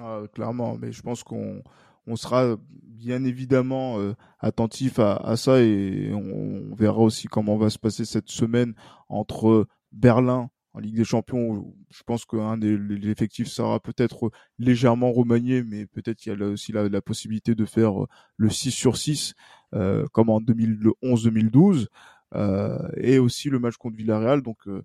[0.00, 1.62] Ah, clairement, mais je pense qu'on
[2.06, 7.70] on sera bien évidemment euh, attentif à, à ça et on, verra aussi comment va
[7.70, 8.74] se passer cette semaine
[9.08, 11.72] entre Berlin en Ligue des Champions.
[11.90, 16.46] Je pense qu'un des les effectifs sera peut-être légèrement remanié, mais peut-être il y a
[16.46, 19.34] aussi la, possibilité de faire euh, le 6 sur 6
[19.74, 21.86] euh, comme en 2011-2012
[22.34, 24.42] euh, et aussi le match contre Villarreal.
[24.42, 24.82] Donc euh,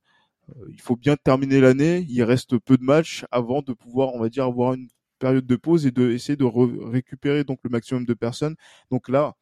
[0.49, 2.05] euh, il faut bien terminer l'année.
[2.09, 4.87] Il reste peu de matchs avant de pouvoir, on va dire, avoir une
[5.19, 8.55] période de pause et de essayer de re- récupérer donc le maximum de personnes.
[8.91, 9.35] Donc là,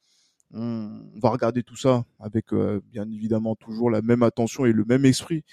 [0.54, 4.86] on, va regarder tout ça avec euh, bien évidemment toujours la même attention et le
[4.86, 5.44] même esprit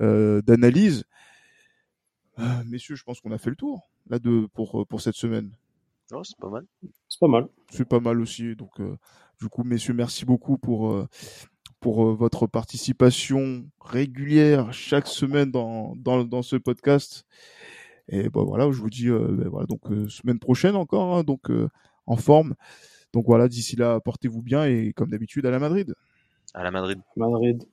[0.00, 1.04] euh, d'analyse.
[2.38, 5.50] Euh, messieurs, je pense qu'on a fait le tour là de pour pour cette semaine.
[6.12, 6.66] Oh, c'est pas mal.
[7.08, 7.48] C'est pas mal.
[7.70, 8.54] C'est pas mal aussi.
[8.56, 8.96] Donc euh,
[9.40, 11.08] du coup, messieurs, merci beaucoup pour euh,
[11.80, 17.24] pour euh, votre participation régulière chaque semaine dans dans, dans ce podcast.
[18.08, 21.22] Et ben voilà, je vous dis euh, ben voilà donc euh, semaine prochaine encore, hein,
[21.22, 21.68] donc euh,
[22.06, 22.54] en forme.
[23.12, 25.94] Donc voilà, d'ici là, portez-vous bien et comme d'habitude à la Madrid.
[26.52, 27.00] À la Madrid.
[27.16, 27.64] Madrid.